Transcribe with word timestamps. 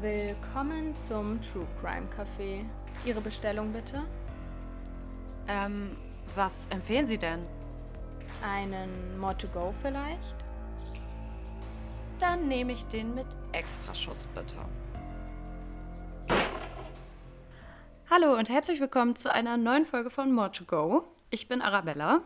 Willkommen 0.00 0.94
zum 0.96 1.38
True 1.42 1.66
Crime 1.78 2.06
Café. 2.16 2.64
Ihre 3.04 3.20
Bestellung 3.20 3.70
bitte? 3.70 4.02
Ähm, 5.46 5.94
was 6.34 6.68
empfehlen 6.70 7.06
Sie 7.06 7.18
denn? 7.18 7.40
Einen 8.42 9.18
More 9.18 9.36
to 9.36 9.46
Go 9.48 9.74
vielleicht? 9.82 10.36
Dann 12.18 12.48
nehme 12.48 12.72
ich 12.72 12.86
den 12.86 13.14
mit 13.14 13.26
Extraschuss 13.52 14.26
bitte. 14.34 14.56
Hallo 18.08 18.38
und 18.38 18.48
herzlich 18.48 18.80
willkommen 18.80 19.16
zu 19.16 19.30
einer 19.30 19.58
neuen 19.58 19.84
Folge 19.84 20.08
von 20.08 20.32
More 20.32 20.50
to 20.50 20.64
Go. 20.64 21.04
Ich 21.28 21.46
bin 21.46 21.60
Arabella. 21.60 22.22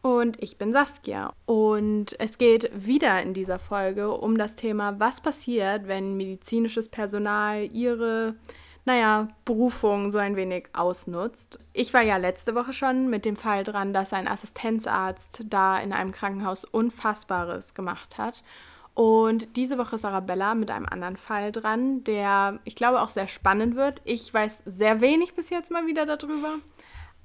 Und 0.00 0.42
ich 0.42 0.58
bin 0.58 0.72
Saskia. 0.72 1.32
Und 1.46 2.18
es 2.18 2.38
geht 2.38 2.70
wieder 2.74 3.20
in 3.22 3.34
dieser 3.34 3.58
Folge 3.58 4.10
um 4.12 4.38
das 4.38 4.54
Thema, 4.54 4.98
was 5.00 5.20
passiert, 5.20 5.88
wenn 5.88 6.16
medizinisches 6.16 6.88
Personal 6.88 7.68
ihre, 7.72 8.36
naja, 8.84 9.28
Berufung 9.44 10.10
so 10.10 10.18
ein 10.18 10.36
wenig 10.36 10.68
ausnutzt. 10.72 11.58
Ich 11.72 11.92
war 11.94 12.02
ja 12.02 12.16
letzte 12.16 12.54
Woche 12.54 12.72
schon 12.72 13.10
mit 13.10 13.24
dem 13.24 13.36
Fall 13.36 13.64
dran, 13.64 13.92
dass 13.92 14.12
ein 14.12 14.28
Assistenzarzt 14.28 15.44
da 15.46 15.78
in 15.78 15.92
einem 15.92 16.12
Krankenhaus 16.12 16.64
Unfassbares 16.64 17.74
gemacht 17.74 18.18
hat. 18.18 18.42
Und 18.94 19.56
diese 19.56 19.78
Woche 19.78 19.94
ist 19.94 20.04
Arabella 20.04 20.56
mit 20.56 20.72
einem 20.72 20.86
anderen 20.86 21.16
Fall 21.16 21.52
dran, 21.52 22.02
der 22.02 22.58
ich 22.64 22.74
glaube 22.74 23.00
auch 23.00 23.10
sehr 23.10 23.28
spannend 23.28 23.76
wird. 23.76 24.02
Ich 24.04 24.34
weiß 24.34 24.64
sehr 24.66 25.00
wenig 25.00 25.34
bis 25.34 25.50
jetzt 25.50 25.70
mal 25.70 25.86
wieder 25.86 26.04
darüber. 26.04 26.56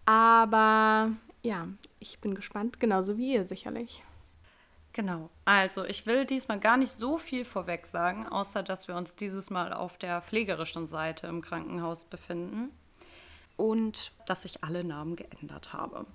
Aber 0.06 1.14
ja, 1.44 1.68
ich 2.00 2.20
bin 2.20 2.34
gespannt, 2.34 2.80
genauso 2.80 3.18
wie 3.18 3.34
ihr 3.34 3.46
sicherlich. 3.46 4.04
Genau. 4.94 5.30
Also, 5.44 5.84
ich 5.86 6.06
will 6.06 6.26
diesmal 6.26 6.60
gar 6.60 6.78
nicht 6.78 6.94
so 6.94 7.18
viel 7.18 7.46
vorweg 7.46 7.88
sagen, 7.88 8.28
außer 8.28 8.64
dass 8.64 8.88
wir 8.88 8.96
uns 8.96 9.16
dieses 9.16 9.50
Mal 9.50 9.74
auf 9.74 9.98
der 9.98 10.22
pflegerischen 10.22 10.88
Seite 10.88 11.28
im 11.28 11.42
Krankenhaus 11.42 12.06
befinden 12.06 12.72
und 13.58 14.12
dass 14.26 14.46
ich 14.46 14.64
alle 14.64 14.84
Namen 14.84 15.16
geändert 15.16 15.74
habe. 15.74 16.06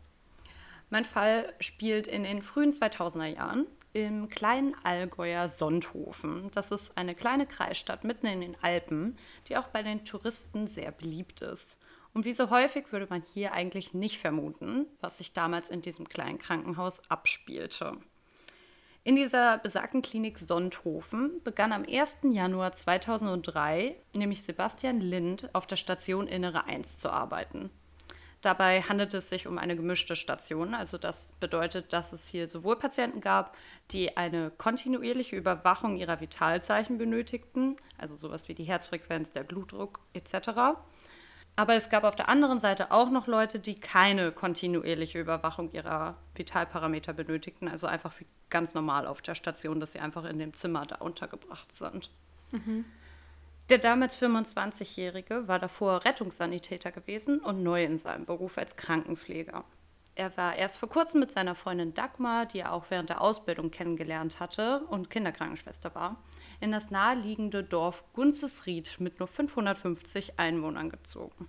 Mein 0.91 1.05
Fall 1.05 1.53
spielt 1.61 2.07
in 2.07 2.23
den 2.23 2.43
frühen 2.43 2.73
2000er 2.73 3.27
Jahren 3.27 3.67
im 3.93 4.29
kleinen 4.29 4.75
Allgäuer 4.85 5.49
Sonthofen. 5.49 6.51
Das 6.53 6.71
ist 6.71 6.97
eine 6.97 7.15
kleine 7.15 7.47
Kreisstadt 7.47 8.05
mitten 8.05 8.27
in 8.27 8.41
den 8.41 8.57
Alpen, 8.63 9.19
die 9.49 9.57
auch 9.57 9.69
bei 9.69 9.83
den 9.83 10.05
Touristen 10.05 10.67
sehr 10.67 10.93
beliebt 10.93 11.43
ist. 11.43 11.79
Und 12.19 12.25
wie 12.25 12.35
so 12.35 12.51
häufig 12.51 12.91
würde 12.91 13.07
man 13.09 13.23
hier 13.23 13.53
eigentlich 13.53 13.95
nicht 13.95 14.19
vermuten, 14.19 14.87
was 15.01 15.19
sich 15.19 15.35
damals 15.35 15.71
in 15.71 15.83
diesem 15.83 16.09
kleinen 16.09 16.41
Krankenhaus 16.41 17.01
abspielte. 17.09 17.93
In 19.05 19.15
dieser 19.15 19.59
besagten 19.59 20.03
Klinik 20.03 20.37
Sonthofen 20.37 21.41
begann 21.45 21.71
am 21.71 21.85
1. 21.89 22.19
Januar 22.25 22.73
2003 22.73 23.95
nämlich 24.17 24.43
Sebastian 24.43 25.01
Lind 25.01 25.49
auf 25.55 25.69
der 25.69 25.77
Station 25.77 26.27
Innere 26.27 26.65
1 26.65 26.99
zu 26.99 27.09
arbeiten. 27.09 27.71
Dabei 28.41 28.83
handelt 28.83 29.15
es 29.15 29.31
sich 29.31 29.47
um 29.47 29.57
eine 29.57 29.77
gemischte 29.77 30.17
Station, 30.17 30.75
also 30.75 30.99
das 30.99 31.31
bedeutet, 31.39 31.93
dass 31.93 32.13
es 32.13 32.27
hier 32.27 32.49
sowohl 32.49 32.75
Patienten 32.75 33.21
gab, 33.21 33.57
die 33.93 34.17
eine 34.17 34.51
kontinuierliche 34.51 35.37
Überwachung 35.37 35.97
ihrer 35.97 36.21
Vitalzeichen 36.21 36.99
benötigten, 36.99 37.77
also 37.97 38.17
sowas 38.17 38.49
wie 38.49 38.55
die 38.55 38.65
Herzfrequenz, 38.65 39.31
der 39.31 39.45
Blutdruck 39.45 40.01
etc., 40.15 40.79
aber 41.59 41.75
es 41.75 41.89
gab 41.91 42.05
auf 42.05 42.15
der 42.15 42.29
anderen 42.29 42.61
Seite 42.61 42.93
auch 42.93 43.11
noch 43.11 43.27
Leute, 43.27 43.59
die 43.59 43.75
keine 43.75 44.31
kontinuierliche 44.31 45.19
Überwachung 45.19 45.73
ihrer 45.73 46.17
Vitalparameter 46.37 47.13
benötigten, 47.13 47.67
also 47.67 47.89
einfach 47.89 48.13
wie 48.21 48.27
ganz 48.49 48.75
normal 48.75 49.09
auf 49.09 49.23
der 49.23 49.35
Station, 49.35 49.81
dass 49.81 49.93
sie 49.93 49.99
einfach 49.99 50.25
in 50.25 50.39
dem 50.39 50.55
Zimmer 50.55 50.87
da 50.87 50.97
untergebracht 50.99 51.75
sind. 51.75 52.11
Mhm. 52.53 52.85
Der 53.71 53.79
damals 53.79 54.17
25-Jährige 54.23 55.49
war 55.49 55.59
davor 55.59 56.05
Rettungssanitäter 56.05 56.93
gewesen 56.93 57.41
und 57.41 57.65
neu 57.65 57.83
in 57.83 57.99
seinem 57.99 58.25
Beruf 58.25 58.57
als 58.57 58.77
Krankenpfleger. 58.77 59.65
Er 60.15 60.37
war 60.37 60.55
erst 60.55 60.79
vor 60.79 60.89
kurzem 60.89 61.19
mit 61.19 61.33
seiner 61.33 61.57
Freundin 61.57 61.93
Dagmar, 61.93 62.47
die 62.47 62.61
er 62.61 62.73
auch 62.73 62.85
während 62.89 63.09
der 63.09 63.21
Ausbildung 63.21 63.73
kennengelernt 63.73 64.39
hatte 64.39 64.85
und 64.91 65.11
Kinderkrankenschwester 65.11 65.93
war, 65.97 66.23
in 66.61 66.73
das 66.73 66.91
naheliegende 66.91 67.63
Dorf 67.63 68.05
Gunzesried 68.15 68.99
mit 68.99 69.19
nur 69.19 69.29
550 69.29 70.39
Einwohnern 70.39 70.91
gezogen. 70.91 71.49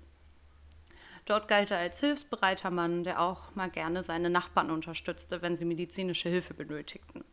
Dort 1.26 1.48
galt 1.48 1.72
er 1.72 1.78
als 1.78 2.00
hilfsbereiter 2.00 2.72
Mann, 2.72 3.04
der 3.04 3.22
auch 3.22 3.54
mal 3.56 3.70
gerne 3.70 4.04
seine 4.04 4.30
Nachbarn 4.30 4.72
unterstützte, 4.72 5.42
wenn 5.42 5.58
sie 5.58 5.66
medizinische 5.66 6.30
Hilfe 6.30 6.54
benötigten. 6.54 7.24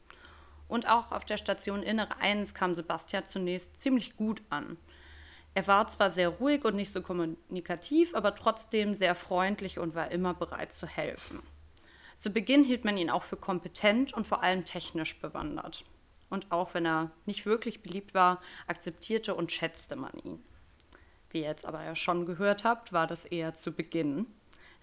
Und 0.68 0.88
auch 0.88 1.12
auf 1.12 1.24
der 1.24 1.38
Station 1.38 1.82
Innere 1.82 2.20
1 2.20 2.54
kam 2.54 2.74
Sebastian 2.74 3.26
zunächst 3.26 3.80
ziemlich 3.80 4.16
gut 4.16 4.42
an. 4.50 4.76
Er 5.54 5.66
war 5.66 5.88
zwar 5.88 6.10
sehr 6.10 6.28
ruhig 6.28 6.64
und 6.64 6.76
nicht 6.76 6.92
so 6.92 7.00
kommunikativ, 7.00 8.14
aber 8.14 8.34
trotzdem 8.34 8.94
sehr 8.94 9.14
freundlich 9.14 9.78
und 9.78 9.94
war 9.94 10.10
immer 10.10 10.34
bereit 10.34 10.74
zu 10.74 10.86
helfen. 10.86 11.40
Zu 12.18 12.30
Beginn 12.30 12.64
hielt 12.64 12.84
man 12.84 12.98
ihn 12.98 13.10
auch 13.10 13.22
für 13.22 13.36
kompetent 13.36 14.12
und 14.12 14.26
vor 14.26 14.42
allem 14.42 14.64
technisch 14.64 15.18
bewandert. 15.18 15.84
Und 16.28 16.50
auch 16.50 16.74
wenn 16.74 16.86
er 16.86 17.10
nicht 17.24 17.46
wirklich 17.46 17.82
beliebt 17.82 18.14
war, 18.14 18.40
akzeptierte 18.66 19.34
und 19.34 19.52
schätzte 19.52 19.96
man 19.96 20.12
ihn. 20.24 20.42
Wie 21.30 21.40
ihr 21.40 21.48
jetzt 21.48 21.66
aber 21.66 21.84
ja 21.84 21.94
schon 21.94 22.26
gehört 22.26 22.64
habt, 22.64 22.92
war 22.92 23.06
das 23.06 23.24
eher 23.24 23.54
zu 23.54 23.72
Beginn. 23.72 24.26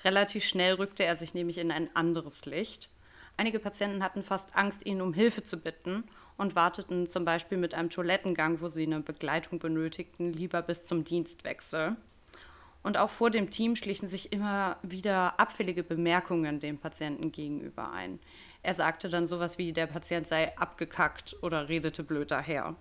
Relativ 0.04 0.44
schnell 0.44 0.76
rückte 0.76 1.04
er 1.04 1.16
sich 1.16 1.34
nämlich 1.34 1.58
in 1.58 1.72
ein 1.72 1.94
anderes 1.96 2.46
Licht. 2.46 2.90
Einige 3.38 3.60
Patienten 3.60 4.04
hatten 4.04 4.24
fast 4.24 4.56
Angst, 4.56 4.86
ihn 4.86 5.02
um 5.02 5.14
Hilfe 5.14 5.44
zu 5.44 5.58
bitten 5.58 6.04
und 6.38 6.56
warteten 6.56 7.10
zum 7.10 7.26
Beispiel 7.26 7.58
mit 7.58 7.74
einem 7.74 7.90
Toilettengang, 7.90 8.62
wo 8.62 8.68
sie 8.68 8.84
eine 8.84 9.00
Begleitung 9.00 9.60
benötigten, 9.60 10.34
lieber 10.34 10.62
bis 10.62 10.86
zum 10.86 11.04
Dienstwechsel. 11.04 11.96
Und 12.84 12.98
auch 12.98 13.10
vor 13.10 13.32
dem 13.32 13.50
Team 13.50 13.76
schlichen 13.76 14.10
sich 14.10 14.34
immer 14.34 14.78
wieder 14.84 15.40
abfällige 15.40 15.84
Bemerkungen 15.84 16.60
dem 16.60 16.78
Patienten 16.78 17.32
gegenüber 17.32 17.92
ein. 17.92 18.20
Er 18.64 18.74
sagte 18.74 19.10
dann 19.10 19.28
sowas 19.28 19.58
wie, 19.58 19.74
der 19.74 19.88
Patient 19.88 20.28
sei 20.28 20.58
abgekackt 20.58 21.36
oder 21.42 21.68
redete 21.70 22.04
blöd 22.04 22.32
daher. 22.32 22.76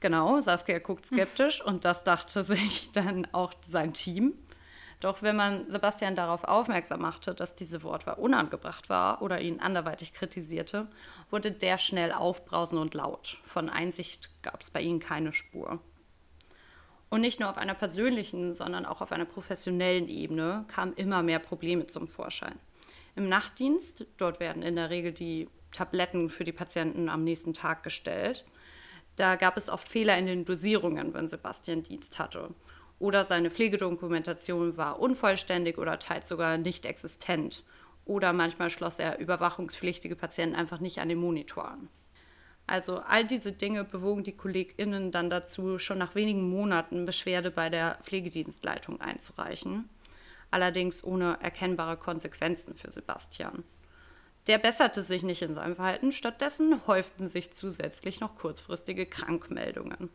Genau, 0.00 0.38
Saskia 0.42 0.78
guckt 0.78 1.06
skeptisch 1.06 1.64
und 1.64 1.86
das 1.86 2.04
dachte 2.04 2.42
sich 2.44 2.92
dann 2.92 3.26
auch 3.32 3.54
sein 3.64 3.94
Team. 3.94 4.34
Doch 5.00 5.22
wenn 5.22 5.36
man 5.36 5.70
Sebastian 5.70 6.16
darauf 6.16 6.44
aufmerksam 6.44 7.00
machte, 7.00 7.34
dass 7.34 7.56
diese 7.56 7.82
Wortwahl 7.82 8.14
unangebracht 8.14 8.88
war 8.88 9.22
oder 9.22 9.40
ihn 9.40 9.60
anderweitig 9.60 10.12
kritisierte, 10.12 10.86
wurde 11.30 11.50
der 11.50 11.78
schnell 11.78 12.12
aufbrausend 12.12 12.80
und 12.80 12.94
laut. 12.94 13.38
Von 13.44 13.68
Einsicht 13.68 14.30
gab 14.42 14.62
es 14.62 14.70
bei 14.70 14.80
ihm 14.80 15.00
keine 15.00 15.32
Spur. 15.32 15.80
Und 17.10 17.20
nicht 17.20 17.40
nur 17.40 17.48
auf 17.48 17.58
einer 17.58 17.74
persönlichen, 17.74 18.54
sondern 18.54 18.86
auch 18.86 19.00
auf 19.00 19.12
einer 19.12 19.24
professionellen 19.24 20.08
Ebene 20.08 20.64
kamen 20.68 20.94
immer 20.94 21.22
mehr 21.22 21.38
Probleme 21.38 21.86
zum 21.86 22.08
Vorschein. 22.08 22.58
Im 23.16 23.28
Nachtdienst, 23.28 24.06
dort 24.16 24.40
werden 24.40 24.62
in 24.62 24.76
der 24.76 24.90
Regel 24.90 25.12
die 25.12 25.48
Tabletten 25.70 26.30
für 26.30 26.44
die 26.44 26.52
Patienten 26.52 27.08
am 27.08 27.22
nächsten 27.22 27.54
Tag 27.54 27.82
gestellt. 27.82 28.44
Da 29.16 29.36
gab 29.36 29.56
es 29.56 29.68
oft 29.68 29.88
Fehler 29.88 30.18
in 30.18 30.26
den 30.26 30.44
Dosierungen, 30.44 31.14
wenn 31.14 31.28
Sebastian 31.28 31.82
Dienst 31.82 32.18
hatte. 32.18 32.50
Oder 32.98 33.24
seine 33.24 33.50
Pflegedokumentation 33.50 34.76
war 34.76 34.98
unvollständig 34.98 35.78
oder 35.78 35.98
teils 35.98 36.28
sogar 36.28 36.58
nicht 36.58 36.86
existent. 36.86 37.62
Oder 38.04 38.32
manchmal 38.32 38.70
schloss 38.70 38.98
er 38.98 39.18
überwachungspflichtige 39.18 40.16
Patienten 40.16 40.56
einfach 40.56 40.80
nicht 40.80 40.98
an 40.98 41.08
den 41.08 41.18
Monitor 41.18 41.68
an. 41.68 41.88
Also 42.66 42.98
all 42.98 43.24
diese 43.24 43.52
Dinge 43.52 43.84
bewogen 43.84 44.24
die 44.24 44.36
KollegInnen 44.36 45.10
dann 45.10 45.30
dazu, 45.30 45.78
schon 45.78 45.98
nach 45.98 46.14
wenigen 46.14 46.48
Monaten 46.48 47.04
Beschwerde 47.04 47.50
bei 47.50 47.68
der 47.68 47.98
Pflegedienstleitung 48.02 49.00
einzureichen 49.00 49.88
allerdings 50.54 51.02
ohne 51.04 51.38
erkennbare 51.42 51.96
Konsequenzen 51.96 52.74
für 52.74 52.90
Sebastian. 52.90 53.64
Der 54.46 54.58
besserte 54.58 55.02
sich 55.02 55.22
nicht 55.22 55.42
in 55.42 55.54
seinem 55.54 55.74
Verhalten, 55.74 56.12
stattdessen 56.12 56.86
häuften 56.86 57.28
sich 57.28 57.54
zusätzlich 57.54 58.20
noch 58.20 58.36
kurzfristige 58.36 59.06
Krankmeldungen. 59.06 60.10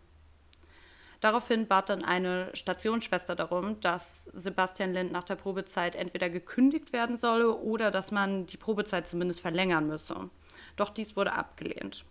Daraufhin 1.19 1.67
bat 1.67 1.89
dann 1.89 2.05
eine 2.05 2.49
Stationsschwester 2.53 3.35
darum, 3.35 3.81
dass 3.81 4.25
Sebastian 4.25 4.93
Lind 4.93 5.11
nach 5.11 5.25
der 5.25 5.35
Probezeit 5.35 5.95
entweder 5.95 6.29
gekündigt 6.29 6.93
werden 6.93 7.17
solle 7.17 7.53
oder 7.53 7.91
dass 7.91 8.11
man 8.11 8.45
die 8.45 8.55
Probezeit 8.55 9.09
zumindest 9.09 9.41
verlängern 9.41 9.87
müsse. 9.87 10.29
Doch 10.77 10.89
dies 10.89 11.17
wurde 11.17 11.33
abgelehnt. 11.33 12.05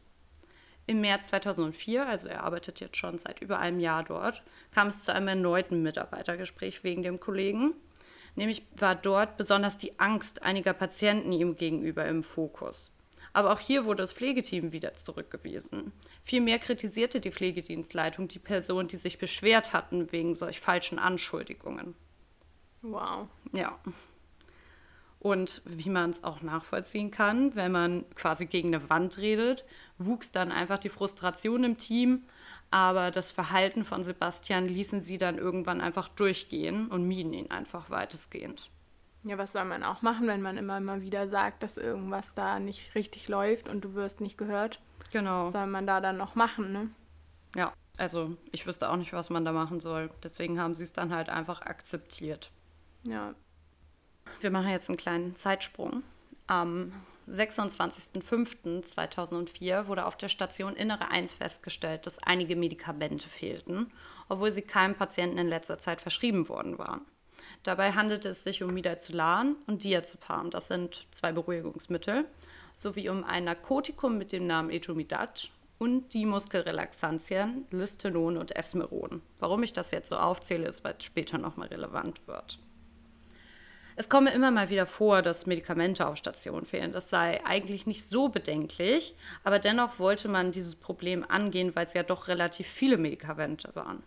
Im 0.87 1.01
März 1.01 1.29
2004, 1.29 2.07
also 2.07 2.29
er 2.29 2.45
arbeitet 2.45 2.81
jetzt 2.81 2.97
schon 2.97 3.19
seit 3.19 3.41
über 3.41 3.59
einem 3.59 3.79
Jahr 3.79 4.05
dort, 4.05 4.43
kam 4.75 4.89
es 4.89 5.05
zu 5.05 5.15
einem 5.15 5.29
erneuten 5.29 5.83
Mitarbeitergespräch 5.83 6.83
wegen 6.83 7.03
dem 7.03 7.21
Kollegen. 7.21 7.75
Nämlich 8.39 8.63
war 8.77 8.95
dort 8.95 9.37
besonders 9.37 9.79
die 9.79 9.99
Angst 9.99 10.45
einiger 10.45 10.73
Patienten 10.73 11.33
ihm 11.33 11.57
gegenüber 11.57 12.07
im 12.07 12.23
Fokus. 12.23 12.93
Aber 13.33 13.53
auch 13.53 13.59
hier 13.59 13.85
wurde 13.85 14.05
das 14.05 14.13
Pflegeteam 14.13 14.71
wieder 14.71 14.95
zurückgewiesen. 14.95 15.91
Vielmehr 16.23 16.61
kritisierte 16.61 17.21
die 17.21 17.33
Pflegedienstleitung 17.33 18.29
die 18.29 18.39
Person, 18.39 18.87
die 18.87 18.97
sich 18.97 19.19
beschwert 19.19 19.73
hatten 19.73 20.13
wegen 20.13 20.37
solch 20.37 20.61
falschen 20.61 21.01
Anschuldigungen. 21.01 21.97
Wow. 22.83 23.27
Ja. 23.53 23.77
Und 25.19 25.61
wie 25.65 25.91
man 25.91 26.11
es 26.11 26.23
auch 26.23 26.41
nachvollziehen 26.41 27.11
kann, 27.11 27.57
wenn 27.57 27.73
man 27.73 28.05
quasi 28.15 28.47
gegen 28.47 28.73
eine 28.73 28.89
Wand 28.89 29.19
redet, 29.19 29.65
wuchs 29.99 30.31
dann 30.31 30.53
einfach 30.53 30.79
die 30.79 30.91
Frustration 30.91 31.65
im 31.65 31.77
Team, 31.77 32.23
aber 32.71 33.11
das 33.11 33.33
Verhalten 33.33 33.85
von 33.85 34.05
Sebastian 34.05 34.67
ließen 34.67 35.01
sie 35.01 35.19
dann 35.19 35.39
irgendwann 35.39 35.81
einfach 35.81 36.09
durchgehen 36.09 36.89
und 36.89 37.07
mieden 37.07 37.33
ihn 37.33 37.51
einfach 37.51 37.91
weitestgehend. 37.91 38.71
Ja, 39.25 39.37
was 39.37 39.53
soll 39.53 39.65
man 39.65 39.83
auch 39.83 40.03
machen, 40.03 40.27
wenn 40.27 40.43
man 40.43 40.57
immer 40.57 40.81
mal 40.81 41.03
wieder 41.03 41.27
sagt, 41.27 41.63
dass 41.63 41.77
irgendwas 41.77 42.35
da 42.35 42.61
nicht 42.61 42.95
richtig 42.95 43.29
läuft 43.29 43.69
und 43.69 43.85
du 43.85 43.95
wirst 43.95 44.21
nicht 44.21 44.39
gehört? 44.39 44.81
Genau. 45.13 45.43
Was 45.43 45.53
soll 45.53 45.67
man 45.67 45.87
da 45.87 46.01
dann 46.01 46.17
noch 46.17 46.35
machen, 46.35 46.73
ne? 46.73 46.91
Ja, 47.57 47.73
also 47.97 48.37
ich 48.53 48.67
wüsste 48.67 48.89
auch 48.91 48.97
nicht, 48.97 49.13
was 49.13 49.31
man 49.31 49.45
da 49.45 49.53
machen 49.53 49.81
soll. 49.81 50.11
Deswegen 50.23 50.61
haben 50.61 50.75
sie 50.75 50.85
es 50.85 50.93
dann 50.93 51.13
halt 51.13 51.29
einfach 51.31 51.63
akzeptiert. 51.63 52.51
Ja. 53.07 53.35
Wir 54.41 54.51
machen 54.51 54.69
jetzt 54.69 54.89
einen 54.89 54.99
kleinen 54.99 55.37
Zeitsprung. 55.37 56.03
Am 56.47 56.93
26.05.2004 57.33 59.87
wurde 59.87 60.07
auf 60.07 60.17
der 60.17 60.29
Station 60.29 60.75
Innere 60.75 61.11
1 61.11 61.35
festgestellt, 61.35 62.07
dass 62.07 62.23
einige 62.23 62.57
Medikamente 62.57 63.29
fehlten, 63.29 63.93
obwohl 64.29 64.53
sie 64.53 64.63
keinem 64.63 64.95
Patienten 64.95 65.39
in 65.39 65.49
letzter 65.49 65.79
Zeit 65.79 66.01
verschrieben 66.01 66.49
worden 66.49 66.79
waren. 66.79 67.03
Dabei 67.63 67.93
handelte 67.93 68.31
es 68.31 68.45
sich 68.45 68.63
um 68.63 68.73
Midazolam 68.73 69.57
und 69.67 69.85
Diazepam, 69.85 70.51
das 70.51 70.69
sind 70.69 71.07
zwei 71.13 71.33
Beruhigungsmittel, 71.33 72.25
sowie 72.77 73.09
um 73.09 73.25
ein 73.25 73.45
Narkotikum 73.45 74.17
mit 74.17 74.33
dem 74.33 74.47
Namen 74.47 74.71
Etomidat 74.71 75.51
und 75.79 76.13
die 76.15 76.27
Muskelrelaxantien 76.27 77.67
Lystenon 77.71 78.37
und 78.37 78.57
Esmeron. 78.57 79.23
Warum 79.39 79.63
ich 79.63 79.73
das 79.73 79.91
jetzt 79.91 80.09
so 80.09 80.17
aufzähle, 80.17 80.69
ist, 80.69 80.85
weil 80.85 80.95
es 80.99 81.05
später 81.05 81.39
nochmal 81.39 81.69
relevant 81.69 82.27
wird. 82.27 82.59
Es 84.01 84.09
komme 84.09 84.31
immer 84.31 84.53
mal 84.53 84.71
wieder 84.71 84.87
vor, 84.87 85.23
dass 85.23 85.47
Medikamente 85.47 86.07
auf 86.07 86.17
Station 86.17 86.65
fehlen. 86.65 86.93
Das 86.93 87.11
sei 87.11 87.45
eigentlich 87.45 87.85
nicht 87.85 88.09
so 88.09 88.29
bedenklich, 88.29 89.17
aber 89.43 89.59
dennoch 89.59 89.99
wollte 89.99 90.29
man 90.29 90.53
dieses 90.53 90.77
Problem 90.77 91.29
angehen, 91.29 91.75
weil 91.75 91.87
es 91.87 91.95
ja 91.95 92.05
doch 92.05 92.29
relativ 92.29 92.69
viele 92.69 92.97
Medikamente 92.97 93.75
waren. 93.75 94.05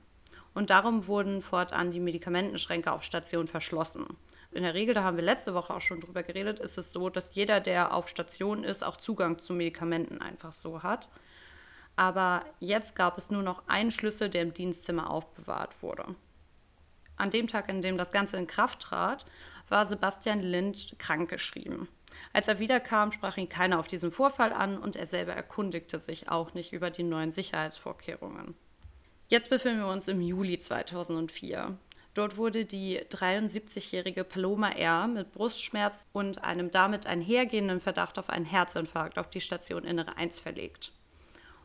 Und 0.53 0.69
darum 0.69 1.07
wurden 1.07 1.41
fortan 1.41 1.91
die 1.91 1.99
Medikamentenschränke 1.99 2.89
auf 2.89 3.03
Station 3.03 3.47
verschlossen. 3.47 4.05
In 4.53 4.63
der 4.63 4.75
Regel, 4.75 4.95
da 4.95 5.03
haben 5.03 5.17
wir 5.17 5.25
letzte 5.25 5.53
Woche 5.53 5.73
auch 5.73 5.81
schon 5.81 5.99
drüber 5.99 6.23
geredet, 6.23 6.61
ist 6.61 6.77
es 6.77 6.93
so, 6.93 7.09
dass 7.09 7.35
jeder, 7.35 7.59
der 7.59 7.93
auf 7.93 8.07
Station 8.07 8.63
ist, 8.63 8.85
auch 8.85 8.95
Zugang 8.95 9.39
zu 9.39 9.51
Medikamenten 9.51 10.21
einfach 10.21 10.53
so 10.53 10.83
hat. 10.83 11.09
Aber 11.97 12.45
jetzt 12.61 12.95
gab 12.95 13.17
es 13.17 13.29
nur 13.29 13.43
noch 13.43 13.67
einen 13.67 13.91
Schlüssel, 13.91 14.29
der 14.29 14.43
im 14.43 14.53
Dienstzimmer 14.53 15.09
aufbewahrt 15.09 15.83
wurde. 15.83 16.15
An 17.17 17.29
dem 17.29 17.47
Tag, 17.47 17.67
in 17.67 17.81
dem 17.81 17.97
das 17.97 18.11
Ganze 18.11 18.37
in 18.37 18.47
Kraft 18.47 18.79
trat, 18.79 19.25
war 19.71 19.85
Sebastian 19.85 20.41
Lynch 20.41 20.95
krankgeschrieben. 20.99 21.87
Als 22.33 22.47
er 22.47 22.59
wiederkam, 22.59 23.11
sprach 23.11 23.37
ihn 23.37 23.49
keiner 23.49 23.79
auf 23.79 23.87
diesen 23.87 24.11
Vorfall 24.11 24.53
an 24.53 24.77
und 24.77 24.95
er 24.95 25.05
selber 25.05 25.33
erkundigte 25.33 25.99
sich 25.99 26.29
auch 26.29 26.53
nicht 26.53 26.73
über 26.73 26.89
die 26.89 27.03
neuen 27.03 27.31
Sicherheitsvorkehrungen. 27.31 28.55
Jetzt 29.27 29.49
befinden 29.49 29.79
wir 29.79 29.87
uns 29.87 30.07
im 30.07 30.21
Juli 30.21 30.59
2004. 30.59 31.77
Dort 32.13 32.35
wurde 32.35 32.65
die 32.65 32.99
73-jährige 32.99 34.25
Paloma 34.25 34.69
R. 34.71 35.07
mit 35.07 35.31
Brustschmerz 35.31 36.05
und 36.11 36.43
einem 36.43 36.69
damit 36.69 37.07
einhergehenden 37.07 37.79
Verdacht 37.79 38.19
auf 38.19 38.29
einen 38.29 38.43
Herzinfarkt 38.45 39.17
auf 39.17 39.29
die 39.29 39.39
Station 39.39 39.85
Innere 39.85 40.17
1 40.17 40.41
verlegt. 40.41 40.91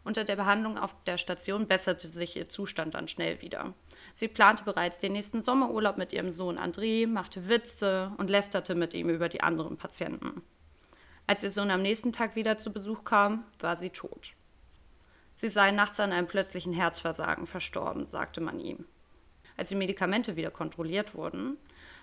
Unter 0.07 0.23
der 0.23 0.37
Behandlung 0.37 0.79
auf 0.79 0.95
der 1.05 1.19
Station 1.19 1.67
besserte 1.67 2.07
sich 2.07 2.37
ihr 2.37 2.49
Zustand 2.49 2.95
dann 2.95 3.09
schnell 3.09 3.43
wieder. 3.43 3.75
Sie 4.15 4.29
plante 4.29 4.63
bereits 4.63 5.01
den 5.01 5.15
nächsten 5.15 5.43
Sommerurlaub 5.43 5.99
mit 5.99 6.13
ihrem 6.13 6.31
Sohn 6.31 6.61
André, 6.61 7.09
machte 7.09 7.49
Witze 7.49 8.13
und 8.17 8.31
lästerte 8.31 8.77
mit 8.77 8.95
ihm 8.95 9.09
über 9.09 9.29
die 9.29 9.41
anderen 9.41 9.77
Patienten. 9.77 10.43
Als 11.27 11.43
ihr 11.43 11.51
Sohn 11.51 11.73
am 11.73 11.83
nächsten 11.83 12.13
Tag 12.13 12.37
wieder 12.37 12.57
zu 12.57 12.73
Besuch 12.73 13.03
kam, 13.03 13.47
war 13.59 13.77
sie 13.77 13.91
tot. 13.91 14.35
Sie 15.35 15.49
sei 15.49 15.73
nachts 15.73 15.99
an 15.99 16.13
einem 16.13 16.29
plötzlichen 16.29 16.73
Herzversagen 16.73 17.49
verstorben, 17.49 18.07
sagte 18.07 18.41
man 18.41 18.61
ihm. 18.61 18.85
Als 19.57 19.71
die 19.71 19.75
Medikamente 19.75 20.37
wieder 20.37 20.53
kontrolliert 20.53 21.17
wurden, 21.17 21.57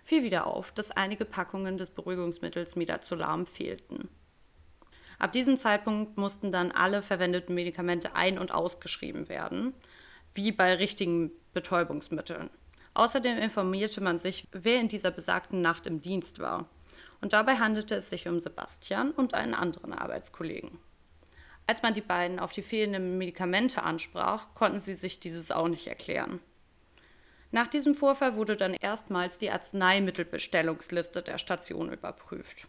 fiel 0.03 0.23
wieder 0.23 0.45
auf, 0.45 0.73
dass 0.73 0.91
einige 0.91 1.23
Packungen 1.23 1.77
des 1.77 1.91
Beruhigungsmittels 1.91 2.75
Midazolam 2.75 3.45
fehlten. 3.45 4.09
Ab 5.23 5.31
diesem 5.31 5.57
Zeitpunkt 5.57 6.17
mussten 6.17 6.51
dann 6.51 6.73
alle 6.73 7.01
verwendeten 7.01 7.55
Medikamente 7.55 8.13
ein- 8.13 8.37
und 8.37 8.51
ausgeschrieben 8.53 9.29
werden, 9.29 9.73
wie 10.35 10.51
bei 10.51 10.73
richtigen 10.73 11.31
Betäubungsmitteln. 11.53 12.49
Außerdem 12.93 13.37
informierte 13.37 14.01
man 14.01 14.19
sich, 14.19 14.49
wer 14.51 14.81
in 14.81 14.89
dieser 14.89 15.11
besagten 15.11 15.61
Nacht 15.61 15.87
im 15.87 16.01
Dienst 16.01 16.39
war. 16.39 16.67
Und 17.21 17.31
dabei 17.31 17.55
handelte 17.55 17.95
es 17.95 18.09
sich 18.09 18.27
um 18.27 18.41
Sebastian 18.41 19.11
und 19.11 19.33
einen 19.33 19.53
anderen 19.53 19.93
Arbeitskollegen. 19.93 20.77
Als 21.67 21.81
man 21.81 21.93
die 21.93 22.01
beiden 22.01 22.37
auf 22.37 22.51
die 22.51 22.61
fehlenden 22.61 23.17
Medikamente 23.17 23.81
ansprach, 23.81 24.53
konnten 24.55 24.81
sie 24.81 24.93
sich 24.93 25.21
dieses 25.21 25.51
auch 25.51 25.69
nicht 25.69 25.87
erklären. 25.87 26.41
Nach 27.51 27.69
diesem 27.69 27.95
Vorfall 27.95 28.35
wurde 28.35 28.57
dann 28.57 28.73
erstmals 28.73 29.37
die 29.37 29.51
Arzneimittelbestellungsliste 29.51 31.21
der 31.21 31.37
Station 31.37 31.93
überprüft. 31.93 32.67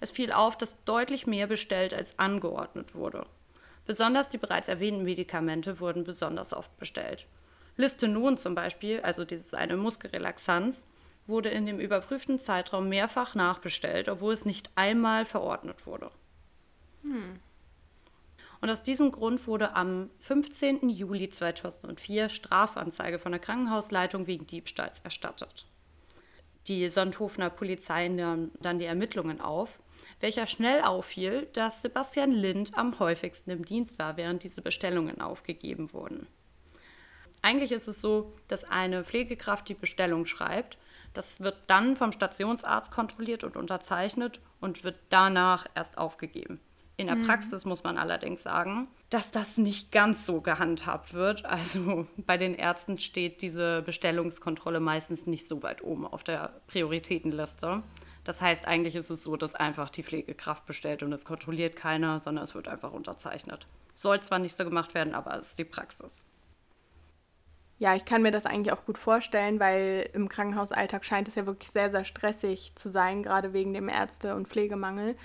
Es 0.00 0.10
fiel 0.10 0.32
auf, 0.32 0.56
dass 0.56 0.82
deutlich 0.84 1.26
mehr 1.26 1.46
bestellt 1.46 1.94
als 1.94 2.18
angeordnet 2.18 2.94
wurde. 2.94 3.26
Besonders 3.86 4.28
die 4.28 4.38
bereits 4.38 4.68
erwähnten 4.68 5.04
Medikamente 5.04 5.80
wurden 5.80 6.04
besonders 6.04 6.54
oft 6.54 6.76
bestellt. 6.78 7.26
Listenon 7.76 8.36
zum 8.38 8.54
Beispiel, 8.54 9.00
also 9.00 9.24
dieses 9.24 9.54
eine 9.54 9.76
Muskelrelaxanz, 9.76 10.84
wurde 11.26 11.50
in 11.50 11.66
dem 11.66 11.78
überprüften 11.78 12.40
Zeitraum 12.40 12.88
mehrfach 12.88 13.34
nachbestellt, 13.34 14.08
obwohl 14.08 14.32
es 14.32 14.44
nicht 14.44 14.70
einmal 14.74 15.24
verordnet 15.24 15.86
wurde. 15.86 16.10
Hm. 17.02 17.38
Und 18.60 18.68
aus 18.68 18.82
diesem 18.82 19.10
Grund 19.10 19.46
wurde 19.46 19.74
am 19.74 20.10
15. 20.18 20.90
Juli 20.90 21.30
2004 21.30 22.28
Strafanzeige 22.28 23.18
von 23.18 23.32
der 23.32 23.40
Krankenhausleitung 23.40 24.26
wegen 24.26 24.46
Diebstahls 24.46 25.00
erstattet. 25.00 25.66
Die 26.66 26.90
Sonthofener 26.90 27.48
Polizei 27.48 28.08
nahm 28.08 28.50
dann 28.60 28.78
die 28.78 28.84
Ermittlungen 28.84 29.40
auf 29.40 29.78
welcher 30.20 30.46
schnell 30.46 30.82
auffiel, 30.82 31.48
dass 31.52 31.82
Sebastian 31.82 32.30
Lind 32.30 32.76
am 32.76 32.98
häufigsten 32.98 33.50
im 33.50 33.64
Dienst 33.64 33.98
war, 33.98 34.16
während 34.16 34.44
diese 34.44 34.62
Bestellungen 34.62 35.20
aufgegeben 35.20 35.92
wurden. 35.92 36.26
Eigentlich 37.42 37.72
ist 37.72 37.88
es 37.88 38.00
so, 38.00 38.32
dass 38.48 38.64
eine 38.64 39.02
Pflegekraft 39.02 39.68
die 39.68 39.74
Bestellung 39.74 40.26
schreibt. 40.26 40.76
Das 41.14 41.40
wird 41.40 41.56
dann 41.66 41.96
vom 41.96 42.12
Stationsarzt 42.12 42.92
kontrolliert 42.92 43.44
und 43.44 43.56
unterzeichnet 43.56 44.40
und 44.60 44.84
wird 44.84 44.96
danach 45.08 45.66
erst 45.74 45.98
aufgegeben. 45.98 46.60
In 47.00 47.06
der 47.06 47.16
mhm. 47.16 47.26
Praxis 47.26 47.64
muss 47.64 47.82
man 47.82 47.96
allerdings 47.96 48.42
sagen, 48.42 48.86
dass 49.08 49.32
das 49.32 49.56
nicht 49.56 49.90
ganz 49.90 50.26
so 50.26 50.42
gehandhabt 50.42 51.14
wird. 51.14 51.46
Also 51.46 52.06
bei 52.18 52.36
den 52.36 52.54
Ärzten 52.54 52.98
steht 52.98 53.40
diese 53.40 53.80
Bestellungskontrolle 53.80 54.80
meistens 54.80 55.26
nicht 55.26 55.48
so 55.48 55.62
weit 55.62 55.82
oben 55.82 56.06
auf 56.06 56.24
der 56.24 56.60
Prioritätenliste. 56.66 57.82
Das 58.30 58.40
heißt, 58.40 58.68
eigentlich 58.68 58.94
ist 58.94 59.10
es 59.10 59.24
so, 59.24 59.36
dass 59.36 59.56
einfach 59.56 59.90
die 59.90 60.04
Pflegekraft 60.04 60.64
bestellt 60.64 61.02
und 61.02 61.12
es 61.12 61.24
kontrolliert 61.24 61.74
keiner, 61.74 62.20
sondern 62.20 62.44
es 62.44 62.54
wird 62.54 62.68
einfach 62.68 62.92
unterzeichnet. 62.92 63.66
Soll 63.96 64.20
zwar 64.20 64.38
nicht 64.38 64.56
so 64.56 64.62
gemacht 64.62 64.94
werden, 64.94 65.16
aber 65.16 65.36
es 65.36 65.48
ist 65.48 65.58
die 65.58 65.64
Praxis. 65.64 66.24
Ja, 67.80 67.96
ich 67.96 68.04
kann 68.04 68.22
mir 68.22 68.30
das 68.30 68.46
eigentlich 68.46 68.72
auch 68.72 68.86
gut 68.86 68.98
vorstellen, 68.98 69.58
weil 69.58 70.08
im 70.12 70.28
Krankenhausalltag 70.28 71.04
scheint 71.04 71.26
es 71.26 71.34
ja 71.34 71.44
wirklich 71.44 71.72
sehr, 71.72 71.90
sehr 71.90 72.04
stressig 72.04 72.70
zu 72.76 72.88
sein, 72.88 73.24
gerade 73.24 73.52
wegen 73.52 73.74
dem 73.74 73.88
Ärzte- 73.88 74.36
und 74.36 74.46
Pflegemangel. 74.46 75.16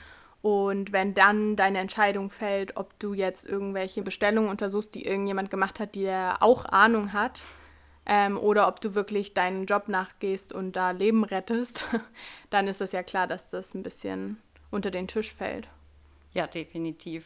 Und 0.41 0.91
wenn 0.91 1.13
dann 1.13 1.55
deine 1.55 1.77
Entscheidung 1.77 2.31
fällt, 2.31 2.75
ob 2.75 2.97
du 2.97 3.13
jetzt 3.13 3.45
irgendwelche 3.45 4.01
Bestellungen 4.01 4.49
untersuchst, 4.49 4.95
die 4.95 5.05
irgendjemand 5.05 5.51
gemacht 5.51 5.79
hat, 5.79 5.93
der 5.93 6.37
auch 6.41 6.65
Ahnung 6.65 7.13
hat, 7.13 7.41
ähm, 8.05 8.37
oder 8.37 8.67
ob 8.67 8.81
du 8.81 8.95
wirklich 8.95 9.33
deinen 9.33 9.65
Job 9.65 9.87
nachgehst 9.87 10.53
und 10.53 10.75
da 10.75 10.91
Leben 10.91 11.23
rettest, 11.23 11.85
dann 12.49 12.67
ist 12.67 12.81
es 12.81 12.91
ja 12.91 13.03
klar, 13.03 13.27
dass 13.27 13.47
das 13.47 13.73
ein 13.73 13.83
bisschen 13.83 14.37
unter 14.71 14.91
den 14.91 15.07
Tisch 15.07 15.33
fällt. 15.33 15.67
Ja, 16.33 16.47
definitiv. 16.47 17.25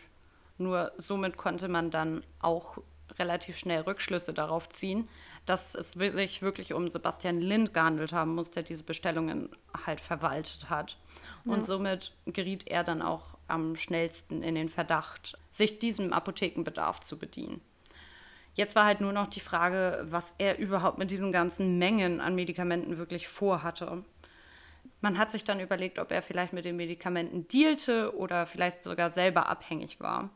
Nur 0.58 0.92
somit 0.98 1.38
konnte 1.38 1.68
man 1.68 1.90
dann 1.90 2.24
auch 2.40 2.78
relativ 3.18 3.58
schnell 3.58 3.82
Rückschlüsse 3.82 4.34
darauf 4.34 4.70
ziehen, 4.70 5.08
dass 5.46 5.74
es 5.74 5.94
sich 5.94 6.42
wirklich 6.42 6.74
um 6.74 6.90
Sebastian 6.90 7.42
Lind 7.42 7.74
gehandelt 7.74 8.14
haben 8.14 8.36
muss, 8.36 8.52
der 8.52 8.64
diese 8.64 8.84
Bestellungen 8.84 9.50
halt 9.86 10.00
verwaltet 10.00 10.70
hat. 10.70 10.98
Und 11.46 11.60
ja. 11.60 11.66
somit 11.66 12.14
geriet 12.28 12.68
er 12.68 12.84
dann 12.84 13.02
auch 13.02 13.38
am 13.48 13.76
schnellsten 13.76 14.44
in 14.44 14.56
den 14.56 14.70
Verdacht, 14.70 15.38
sich 15.54 15.80
diesem 15.80 16.14
Apothekenbedarf 16.14 17.00
zu 17.02 17.18
bedienen. 17.18 17.62
Jetzt 18.60 18.76
war 18.76 18.84
halt 18.84 19.00
nur 19.00 19.14
noch 19.14 19.28
die 19.28 19.40
Frage, 19.40 20.06
was 20.10 20.36
er 20.38 20.60
überhaupt 20.60 20.98
mit 20.98 21.12
diesen 21.12 21.32
ganzen 21.32 21.78
Mengen 21.78 22.20
an 22.20 22.36
Medikamenten 22.36 22.98
wirklich 22.98 23.30
vorhatte. 23.30 24.04
Man 25.00 25.18
hat 25.18 25.32
sich 25.32 25.46
dann 25.46 25.62
überlegt, 25.62 25.98
ob 25.98 26.12
er 26.12 26.22
vielleicht 26.22 26.52
mit 26.52 26.66
den 26.66 26.76
Medikamenten 26.76 27.48
dealte 27.48 28.14
oder 28.18 28.46
vielleicht 28.46 28.84
sogar 28.84 29.12
selber 29.12 29.48
abhängig 29.48 30.02
war. 30.02 30.30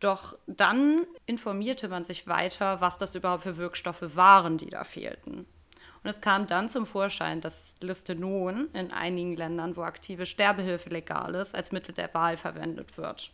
Doch 0.00 0.38
dann 0.46 1.06
informierte 1.26 1.88
man 1.88 2.06
sich 2.06 2.26
weiter, 2.26 2.80
was 2.80 2.96
das 2.96 3.14
überhaupt 3.14 3.42
für 3.42 3.58
Wirkstoffe 3.58 4.16
waren, 4.16 4.56
die 4.56 4.70
da 4.70 4.82
fehlten. 4.82 5.44
Und 6.02 6.08
es 6.08 6.22
kam 6.22 6.46
dann 6.46 6.70
zum 6.70 6.86
Vorschein, 6.86 7.42
dass 7.42 7.76
Listenon 7.82 8.70
in 8.72 8.90
einigen 8.90 9.36
Ländern, 9.36 9.76
wo 9.76 9.82
aktive 9.82 10.24
Sterbehilfe 10.24 10.88
legal 10.88 11.34
ist, 11.34 11.54
als 11.54 11.72
Mittel 11.72 11.94
der 11.94 12.14
Wahl 12.14 12.38
verwendet 12.38 12.96
wird. 12.96 13.32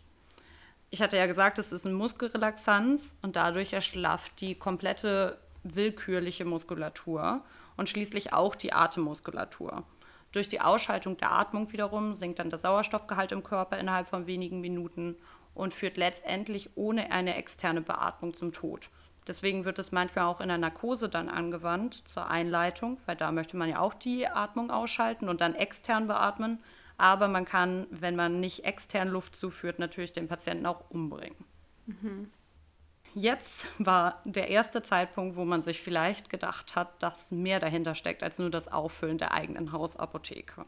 Ich 0.92 1.00
hatte 1.00 1.16
ja 1.16 1.26
gesagt, 1.26 1.58
es 1.60 1.72
ist 1.72 1.86
ein 1.86 1.94
Muskelrelaxanz 1.94 3.14
und 3.22 3.36
dadurch 3.36 3.72
erschlafft 3.72 4.40
die 4.40 4.56
komplette 4.56 5.38
willkürliche 5.62 6.44
Muskulatur 6.44 7.42
und 7.76 7.88
schließlich 7.88 8.32
auch 8.32 8.56
die 8.56 8.72
Atemmuskulatur. 8.72 9.84
Durch 10.32 10.48
die 10.48 10.60
Ausschaltung 10.60 11.16
der 11.16 11.30
Atmung 11.30 11.72
wiederum 11.72 12.14
sinkt 12.14 12.40
dann 12.40 12.50
der 12.50 12.58
Sauerstoffgehalt 12.58 13.30
im 13.30 13.44
Körper 13.44 13.78
innerhalb 13.78 14.08
von 14.08 14.26
wenigen 14.26 14.60
Minuten 14.60 15.16
und 15.54 15.74
führt 15.74 15.96
letztendlich 15.96 16.70
ohne 16.74 17.12
eine 17.12 17.36
externe 17.36 17.82
Beatmung 17.82 18.34
zum 18.34 18.52
Tod. 18.52 18.90
Deswegen 19.28 19.64
wird 19.64 19.78
es 19.78 19.92
manchmal 19.92 20.24
auch 20.24 20.40
in 20.40 20.48
der 20.48 20.58
Narkose 20.58 21.08
dann 21.08 21.28
angewandt 21.28 22.08
zur 22.08 22.28
Einleitung, 22.28 22.98
weil 23.06 23.16
da 23.16 23.30
möchte 23.30 23.56
man 23.56 23.68
ja 23.68 23.78
auch 23.78 23.94
die 23.94 24.26
Atmung 24.26 24.70
ausschalten 24.70 25.28
und 25.28 25.40
dann 25.40 25.54
extern 25.54 26.08
beatmen. 26.08 26.58
Aber 27.00 27.28
man 27.28 27.46
kann, 27.46 27.86
wenn 27.90 28.14
man 28.14 28.40
nicht 28.40 28.64
extern 28.66 29.08
Luft 29.08 29.34
zuführt, 29.34 29.78
natürlich 29.78 30.12
den 30.12 30.28
Patienten 30.28 30.66
auch 30.66 30.90
umbringen. 30.90 31.46
Mhm. 31.86 32.30
Jetzt 33.14 33.70
war 33.78 34.20
der 34.26 34.48
erste 34.48 34.82
Zeitpunkt, 34.82 35.34
wo 35.34 35.46
man 35.46 35.62
sich 35.62 35.80
vielleicht 35.80 36.28
gedacht 36.28 36.76
hat, 36.76 37.02
dass 37.02 37.30
mehr 37.30 37.58
dahinter 37.58 37.94
steckt 37.94 38.22
als 38.22 38.38
nur 38.38 38.50
das 38.50 38.68
Auffüllen 38.68 39.16
der 39.16 39.32
eigenen 39.32 39.72
Hausapotheke. 39.72 40.66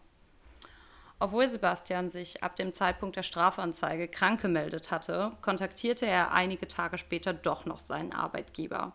Obwohl 1.19 1.51
Sebastian 1.51 2.09
sich 2.09 2.43
ab 2.43 2.57
dem 2.57 2.73
Zeitpunkt 2.73 3.17
der 3.17 3.25
Strafanzeige 3.25 4.09
krank 4.09 4.41
gemeldet 4.41 4.91
hatte, 4.91 5.33
kontaktierte 5.43 6.07
er 6.07 6.33
einige 6.33 6.67
Tage 6.67 6.97
später 6.97 7.35
doch 7.35 7.67
noch 7.67 7.79
seinen 7.79 8.15
Arbeitgeber. 8.15 8.93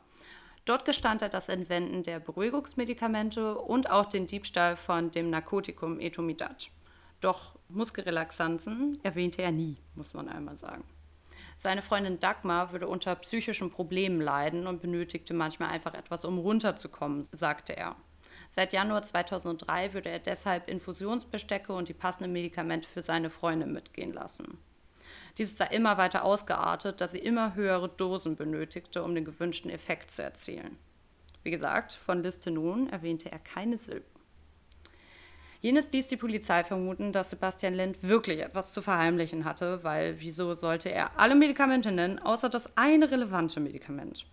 Dort 0.66 0.86
gestand 0.86 1.22
er 1.22 1.30
das 1.30 1.50
Entwenden 1.50 2.02
der 2.02 2.20
Beruhigungsmedikamente 2.20 3.60
und 3.60 3.92
auch 3.92 4.08
den 4.08 4.26
Diebstahl 4.26 4.76
von 4.76 5.12
dem 5.12 5.30
Narkotikum 5.30 6.00
Etomidat. 6.00 6.72
Doch 7.20 7.58
Muskelrelaxanzen 7.70 9.00
erwähnte 9.04 9.42
er 9.42 9.52
nie, 9.52 9.78
muss 9.96 10.14
man 10.14 10.30
einmal 10.30 10.58
sagen. 10.58 10.84
Seine 11.58 11.82
Freundin 11.82 12.20
Dagmar 12.20 12.72
würde 12.72 12.88
unter 12.88 13.16
psychischen 13.16 13.72
Problemen 13.72 14.22
leiden 14.22 14.68
und 14.68 14.82
benötigte 14.82 15.34
manchmal 15.34 15.70
einfach 15.70 15.96
etwas, 15.96 16.24
um 16.24 16.38
runterzukommen, 16.38 17.28
sagte 17.32 17.76
er. 17.76 17.96
Seit 18.52 18.74
Januar 18.74 19.04
2003 19.04 19.94
würde 19.94 20.10
er 20.10 20.20
deshalb 20.20 20.70
Infusionsbestecke 20.70 21.74
und 21.74 21.90
die 21.90 21.94
passenden 21.94 22.32
Medikamente 22.32 22.88
für 22.88 23.02
seine 23.02 23.30
Freundin 23.30 23.74
mitgehen 23.74 24.14
lassen. 24.14 24.58
Dieses 25.38 25.58
sei 25.58 25.68
immer 25.68 25.98
weiter 25.98 26.24
ausgeartet, 26.24 27.02
da 27.02 27.08
sie 27.08 27.20
immer 27.20 27.56
höhere 27.56 27.90
Dosen 27.90 28.36
benötigte, 28.36 29.04
um 29.04 29.14
den 29.14 29.26
gewünschten 29.26 29.70
Effekt 29.70 30.12
zu 30.12 30.24
erzielen. 30.24 30.78
Wie 31.44 31.52
gesagt, 31.52 31.94
von 31.94 32.24
Listenon 32.24 32.90
erwähnte 32.90 33.32
er 33.32 33.40
keine 33.40 33.78
Silbe. 33.78 34.06
Jenes 35.68 35.92
ließ 35.92 36.08
die 36.08 36.16
Polizei 36.16 36.64
vermuten, 36.64 37.12
dass 37.12 37.30
Sebastian 37.30 37.74
Lind 37.74 38.02
wirklich 38.02 38.40
etwas 38.40 38.72
zu 38.72 38.82
verheimlichen 38.82 39.44
hatte, 39.44 39.84
weil 39.84 40.22
wieso 40.22 40.54
sollte 40.54 40.88
er 40.88 41.20
alle 41.20 41.36
Medikamente 41.36 41.92
nennen, 41.92 42.20
außer 42.20 42.48
das 42.48 42.78
eine 42.78 43.12
relevante 43.12 43.60
Medikament? 43.60 44.26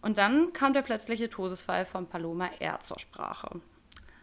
Und 0.00 0.16
dann 0.16 0.54
kam 0.54 0.72
der 0.72 0.80
plötzliche 0.80 1.28
Todesfall 1.28 1.84
von 1.84 2.06
Paloma 2.06 2.48
R. 2.58 2.80
zur 2.80 2.98
Sprache. 2.98 3.60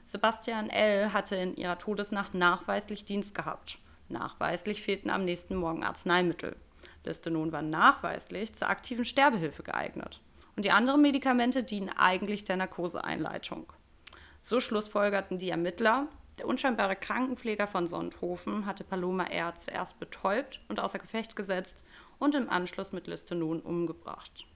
Sebastian 0.08 0.72
L. 0.72 1.14
hatte 1.14 1.36
in 1.36 1.56
ihrer 1.56 1.78
Todesnacht 1.78 2.34
nachweislich 2.34 3.06
Dienst 3.06 3.36
gehabt. 3.36 3.78
Nachweislich 4.10 4.82
fehlten 4.82 5.12
am 5.12 5.24
nächsten 5.24 5.56
Morgen 5.56 5.84
Arzneimittel. 5.84 6.56
Listenon 7.04 7.52
war 7.52 7.62
nachweislich 7.62 8.56
zur 8.56 8.70
aktiven 8.70 9.06
Sterbehilfe 9.06 9.62
geeignet. 9.62 10.20
Und 10.56 10.66
die 10.66 10.72
anderen 10.72 11.04
Medikamente 11.04 11.62
dienen 11.62 11.90
eigentlich 11.90 12.44
der 12.44 12.58
Narkoseeinleitung. 12.58 13.72
So 14.42 14.60
schlussfolgerten 14.60 15.38
die 15.38 15.50
Ermittler, 15.50 16.08
der 16.40 16.48
unscheinbare 16.48 16.96
Krankenpfleger 16.96 17.68
von 17.68 17.88
Sonthofen 17.88 18.66
hatte 18.66 18.84
Paloma 18.84 19.26
R. 19.26 19.54
zuerst 19.60 20.00
betäubt 20.00 20.60
und 20.68 20.80
außer 20.80 20.98
Gefecht 20.98 21.36
gesetzt 21.36 21.86
und 22.18 22.34
im 22.34 22.50
Anschluss 22.50 22.92
mit 22.92 23.06
Listenon 23.06 23.62
umgebracht. 23.62 24.48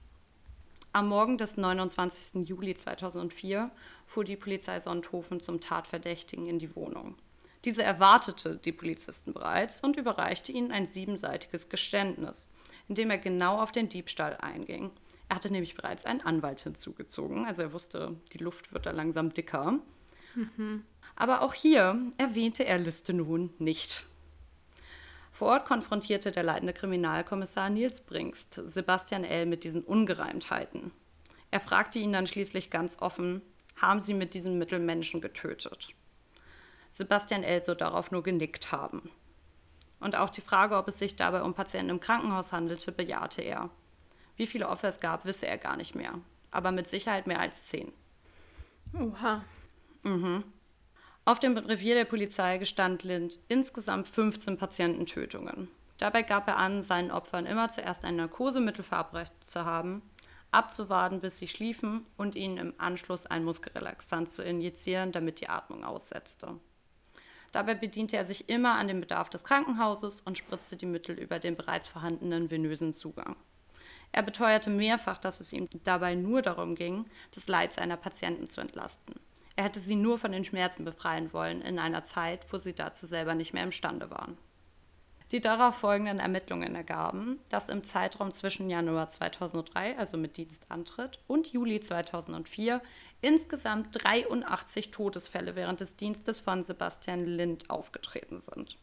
Am 0.92 1.08
Morgen 1.08 1.38
des 1.38 1.56
29. 1.56 2.48
Juli 2.48 2.74
2004 2.74 3.70
fuhr 4.06 4.24
die 4.24 4.36
Polizei 4.36 4.80
Sonthofen 4.80 5.40
zum 5.40 5.60
Tatverdächtigen 5.60 6.48
in 6.48 6.58
die 6.58 6.74
Wohnung. 6.74 7.16
Diese 7.64 7.82
erwartete 7.82 8.56
die 8.56 8.72
Polizisten 8.72 9.32
bereits 9.32 9.82
und 9.82 9.96
überreichte 9.96 10.52
ihnen 10.52 10.72
ein 10.72 10.86
siebenseitiges 10.86 11.68
Geständnis, 11.68 12.48
in 12.88 12.94
dem 12.94 13.10
er 13.10 13.18
genau 13.18 13.60
auf 13.60 13.72
den 13.72 13.88
Diebstahl 13.88 14.36
einging. 14.38 14.90
Er 15.28 15.36
hatte 15.36 15.50
nämlich 15.50 15.74
bereits 15.74 16.06
einen 16.06 16.20
Anwalt 16.20 16.60
hinzugezogen, 16.60 17.46
also 17.46 17.62
er 17.62 17.72
wusste, 17.72 18.16
die 18.32 18.38
Luft 18.38 18.72
wird 18.72 18.86
da 18.86 18.92
langsam 18.92 19.34
dicker. 19.34 19.80
Mhm. 20.34 20.84
Aber 21.16 21.42
auch 21.42 21.54
hier 21.54 22.12
erwähnte 22.18 22.64
er 22.64 22.78
Liste 22.78 23.12
nun 23.12 23.52
nicht. 23.58 24.06
Vor 25.32 25.48
Ort 25.48 25.66
konfrontierte 25.66 26.30
der 26.30 26.44
leitende 26.44 26.72
Kriminalkommissar 26.72 27.68
Nils 27.70 28.00
Bringst 28.00 28.54
Sebastian 28.54 29.24
L. 29.24 29.46
mit 29.46 29.64
diesen 29.64 29.82
Ungereimtheiten. 29.82 30.92
Er 31.50 31.60
fragte 31.60 31.98
ihn 31.98 32.12
dann 32.12 32.26
schließlich 32.26 32.70
ganz 32.70 33.00
offen, 33.00 33.42
haben 33.76 34.00
Sie 34.00 34.14
mit 34.14 34.32
diesem 34.32 34.58
Mittel 34.58 34.78
Menschen 34.78 35.20
getötet? 35.20 35.88
Sebastian 36.92 37.42
L. 37.42 37.64
soll 37.64 37.76
darauf 37.76 38.10
nur 38.10 38.22
genickt 38.22 38.72
haben. 38.72 39.10
Und 40.00 40.16
auch 40.16 40.30
die 40.30 40.40
Frage, 40.40 40.76
ob 40.76 40.88
es 40.88 40.98
sich 40.98 41.16
dabei 41.16 41.42
um 41.42 41.54
Patienten 41.54 41.90
im 41.90 42.00
Krankenhaus 42.00 42.52
handelte, 42.52 42.92
bejahte 42.92 43.42
er. 43.42 43.70
Wie 44.36 44.46
viele 44.46 44.68
Opfer 44.68 44.88
es 44.88 45.00
gab, 45.00 45.24
wisse 45.24 45.46
er 45.46 45.58
gar 45.58 45.76
nicht 45.76 45.94
mehr. 45.94 46.14
Aber 46.50 46.70
mit 46.72 46.88
Sicherheit 46.88 47.26
mehr 47.26 47.40
als 47.40 47.66
zehn. 47.66 47.92
Oha. 48.92 49.44
Mhm. 50.02 50.44
Auf 51.24 51.40
dem 51.40 51.56
Revier 51.56 51.96
der 51.96 52.04
Polizei 52.04 52.58
gestand 52.58 53.02
Lind 53.02 53.38
insgesamt 53.48 54.06
15 54.06 54.58
Patiententötungen. 54.58 55.68
Dabei 55.98 56.22
gab 56.22 56.46
er 56.46 56.56
an, 56.58 56.82
seinen 56.82 57.10
Opfern 57.10 57.46
immer 57.46 57.72
zuerst 57.72 58.04
ein 58.04 58.16
Narkosemittel 58.16 58.84
verabreicht 58.84 59.32
zu 59.44 59.64
haben, 59.64 60.02
abzuwarten, 60.52 61.20
bis 61.20 61.38
sie 61.38 61.48
schliefen 61.48 62.06
und 62.16 62.36
ihnen 62.36 62.58
im 62.58 62.74
Anschluss 62.78 63.26
ein 63.26 63.44
Muskelrelaxant 63.44 64.30
zu 64.30 64.42
injizieren, 64.42 65.10
damit 65.10 65.40
die 65.40 65.48
Atmung 65.48 65.84
aussetzte. 65.84 66.60
Dabei 67.52 67.74
bediente 67.74 68.16
er 68.16 68.24
sich 68.24 68.48
immer 68.48 68.74
an 68.74 68.88
den 68.88 69.00
Bedarf 69.00 69.30
des 69.30 69.42
Krankenhauses 69.42 70.20
und 70.20 70.36
spritzte 70.36 70.76
die 70.76 70.86
Mittel 70.86 71.18
über 71.18 71.38
den 71.38 71.56
bereits 71.56 71.88
vorhandenen 71.88 72.50
venösen 72.50 72.92
Zugang. 72.92 73.36
Er 74.16 74.22
beteuerte 74.22 74.70
mehrfach, 74.70 75.18
dass 75.18 75.40
es 75.40 75.52
ihm 75.52 75.68
dabei 75.84 76.14
nur 76.14 76.40
darum 76.40 76.74
ging, 76.74 77.04
das 77.34 77.48
Leid 77.48 77.74
seiner 77.74 77.98
Patienten 77.98 78.48
zu 78.48 78.62
entlasten. 78.62 79.20
Er 79.56 79.64
hätte 79.64 79.78
sie 79.78 79.94
nur 79.94 80.18
von 80.18 80.32
den 80.32 80.42
Schmerzen 80.42 80.86
befreien 80.86 81.34
wollen 81.34 81.60
in 81.60 81.78
einer 81.78 82.02
Zeit, 82.02 82.50
wo 82.50 82.56
sie 82.56 82.72
dazu 82.72 83.06
selber 83.06 83.34
nicht 83.34 83.52
mehr 83.52 83.62
imstande 83.62 84.10
waren. 84.10 84.38
Die 85.32 85.42
darauf 85.42 85.76
folgenden 85.76 86.18
Ermittlungen 86.18 86.74
ergaben, 86.74 87.40
dass 87.50 87.68
im 87.68 87.84
Zeitraum 87.84 88.32
zwischen 88.32 88.70
Januar 88.70 89.10
2003, 89.10 89.98
also 89.98 90.16
mit 90.16 90.38
Dienstantritt, 90.38 91.18
und 91.26 91.52
Juli 91.52 91.80
2004 91.80 92.80
insgesamt 93.20 94.02
83 94.02 94.92
Todesfälle 94.92 95.56
während 95.56 95.80
des 95.80 95.96
Dienstes 95.96 96.40
von 96.40 96.64
Sebastian 96.64 97.26
Lind 97.26 97.68
aufgetreten 97.68 98.40
sind. 98.40 98.78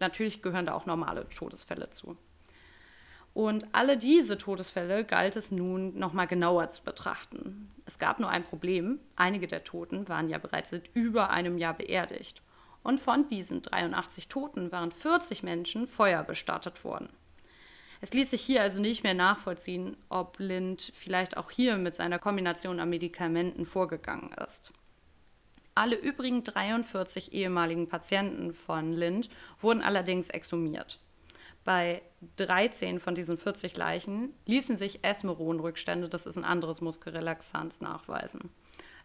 Natürlich 0.00 0.42
gehören 0.42 0.66
da 0.66 0.74
auch 0.74 0.86
normale 0.86 1.28
Todesfälle 1.28 1.90
zu. 1.90 2.16
Und 3.36 3.66
alle 3.72 3.98
diese 3.98 4.38
Todesfälle 4.38 5.04
galt 5.04 5.36
es 5.36 5.50
nun 5.50 5.98
nochmal 5.98 6.26
genauer 6.26 6.70
zu 6.70 6.82
betrachten. 6.82 7.70
Es 7.84 7.98
gab 7.98 8.18
nur 8.18 8.30
ein 8.30 8.44
Problem. 8.44 8.98
Einige 9.14 9.46
der 9.46 9.62
Toten 9.62 10.08
waren 10.08 10.30
ja 10.30 10.38
bereits 10.38 10.70
seit 10.70 10.88
über 10.94 11.28
einem 11.28 11.58
Jahr 11.58 11.74
beerdigt. 11.74 12.40
Und 12.82 12.98
von 12.98 13.28
diesen 13.28 13.60
83 13.60 14.28
Toten 14.28 14.72
waren 14.72 14.90
40 14.90 15.42
Menschen 15.42 15.86
feuerbestattet 15.86 16.82
worden. 16.82 17.10
Es 18.00 18.14
ließ 18.14 18.30
sich 18.30 18.40
hier 18.40 18.62
also 18.62 18.80
nicht 18.80 19.04
mehr 19.04 19.12
nachvollziehen, 19.12 19.98
ob 20.08 20.38
Lind 20.38 20.94
vielleicht 20.96 21.36
auch 21.36 21.50
hier 21.50 21.76
mit 21.76 21.94
seiner 21.94 22.18
Kombination 22.18 22.80
an 22.80 22.88
Medikamenten 22.88 23.66
vorgegangen 23.66 24.32
ist. 24.46 24.72
Alle 25.74 25.96
übrigen 25.96 26.42
43 26.42 27.34
ehemaligen 27.34 27.86
Patienten 27.86 28.54
von 28.54 28.94
Lind 28.94 29.28
wurden 29.60 29.82
allerdings 29.82 30.30
exhumiert. 30.30 31.00
Bei 31.66 32.00
13 32.36 33.00
von 33.00 33.16
diesen 33.16 33.36
40 33.36 33.76
Leichen 33.76 34.32
ließen 34.46 34.76
sich 34.76 35.04
Esmeron-Rückstände, 35.04 36.08
das 36.08 36.24
ist 36.24 36.38
ein 36.38 36.44
anderes 36.44 36.80
Muskelrelaxanz, 36.80 37.80
nachweisen. 37.80 38.50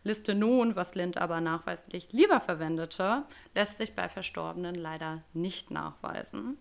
Listenon, 0.04 0.76
was 0.76 0.94
Lind 0.94 1.18
aber 1.18 1.42
nachweislich 1.42 2.12
lieber 2.12 2.40
verwendete, 2.40 3.24
lässt 3.56 3.80
sich 3.80 3.96
bei 3.96 4.08
Verstorbenen 4.08 4.76
leider 4.76 5.24
nicht 5.34 5.72
nachweisen. 5.72 6.60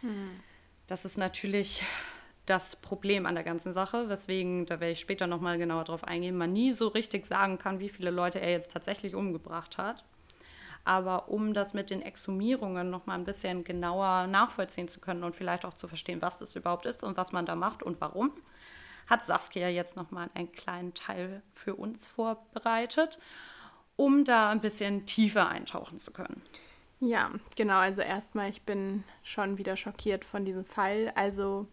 Hm. 0.00 0.40
Das 0.86 1.06
ist 1.06 1.16
natürlich 1.16 1.82
das 2.44 2.76
Problem 2.76 3.24
an 3.24 3.34
der 3.34 3.44
ganzen 3.44 3.72
Sache, 3.72 4.10
weswegen, 4.10 4.66
da 4.66 4.80
werde 4.80 4.92
ich 4.92 5.00
später 5.00 5.26
nochmal 5.26 5.56
genauer 5.56 5.84
drauf 5.84 6.04
eingehen, 6.04 6.36
man 6.36 6.52
nie 6.52 6.74
so 6.74 6.88
richtig 6.88 7.24
sagen 7.24 7.56
kann, 7.56 7.80
wie 7.80 7.88
viele 7.88 8.10
Leute 8.10 8.38
er 8.38 8.50
jetzt 8.50 8.72
tatsächlich 8.72 9.14
umgebracht 9.14 9.78
hat. 9.78 10.04
Aber 10.88 11.28
um 11.28 11.52
das 11.52 11.74
mit 11.74 11.90
den 11.90 12.00
Exhumierungen 12.00 12.88
noch 12.88 13.04
mal 13.04 13.12
ein 13.12 13.26
bisschen 13.26 13.62
genauer 13.62 14.26
nachvollziehen 14.26 14.88
zu 14.88 15.00
können 15.00 15.22
und 15.22 15.36
vielleicht 15.36 15.66
auch 15.66 15.74
zu 15.74 15.86
verstehen, 15.86 16.22
was 16.22 16.38
das 16.38 16.56
überhaupt 16.56 16.86
ist 16.86 17.04
und 17.04 17.18
was 17.18 17.30
man 17.30 17.44
da 17.44 17.56
macht 17.56 17.82
und 17.82 18.00
warum, 18.00 18.32
hat 19.06 19.26
Saskia 19.26 19.68
jetzt 19.68 19.96
noch 19.96 20.12
mal 20.12 20.30
einen 20.32 20.50
kleinen 20.50 20.94
Teil 20.94 21.42
für 21.52 21.74
uns 21.74 22.06
vorbereitet, 22.06 23.18
um 23.96 24.24
da 24.24 24.48
ein 24.48 24.62
bisschen 24.62 25.04
tiefer 25.04 25.50
eintauchen 25.50 25.98
zu 25.98 26.10
können. 26.10 26.40
Ja, 27.00 27.32
genau. 27.54 27.76
Also 27.76 28.00
erstmal, 28.00 28.48
ich 28.48 28.62
bin 28.62 29.04
schon 29.22 29.58
wieder 29.58 29.76
schockiert 29.76 30.24
von 30.24 30.46
diesem 30.46 30.64
Fall. 30.64 31.12
Also 31.14 31.66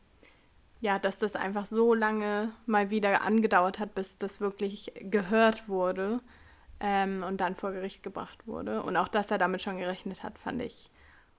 ja, 0.82 1.00
dass 1.00 1.20
das 1.20 1.38
einfach 1.38 1.68
so 1.68 1.94
lange 1.94 2.52
mal 2.66 2.90
wieder 2.90 3.22
angedauert 3.22 3.80
hat, 3.80 3.96
bis 3.96 4.18
das 4.18 4.42
wirklich 4.42 4.92
gehört 5.00 5.70
wurde 5.70 6.20
ähm, 6.80 7.24
und 7.24 7.42
dann 7.42 7.56
vor 7.56 7.72
Gericht 7.72 8.04
gebracht 8.04 8.48
wurde. 8.48 8.84
Und 8.84 8.98
auch, 8.98 9.08
dass 9.08 9.32
er 9.32 9.38
damit 9.38 9.62
schon 9.62 9.78
gerechnet 9.78 10.24
hat, 10.24 10.38
fand 10.38 10.62
ich 10.62 10.90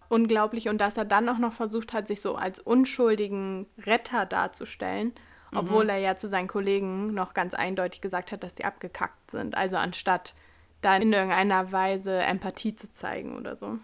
unglaublich. 0.09 0.69
Und 0.69 0.79
dass 0.81 0.97
er 0.97 1.05
dann 1.05 1.29
auch 1.29 1.39
noch 1.39 1.53
versucht 1.53 1.93
hat, 1.93 2.07
sich 2.07 2.21
so 2.21 2.37
als 2.37 2.61
unschuldigen 2.61 3.67
Retter 3.79 4.27
darzustellen, 4.27 5.13
mhm. 5.51 5.59
obwohl 5.59 5.89
er 5.89 5.99
ja 5.99 6.17
zu 6.17 6.29
seinen 6.29 6.49
Kollegen 6.49 7.15
noch 7.15 7.35
ganz 7.35 7.55
eindeutig 7.55 8.01
gesagt 8.01 8.33
hat, 8.33 8.43
dass 8.43 8.55
die 8.55 8.65
abgekackt 8.65 9.31
sind. 9.31 9.57
Also 9.57 9.77
anstatt 9.77 10.35
da 10.81 10.97
in 10.97 11.13
irgendeiner 11.13 11.73
Weise 11.73 12.19
Empathie 12.19 12.77
zu 12.77 12.91
zeigen 12.91 13.37
oder 13.37 13.57
so. 13.57 13.79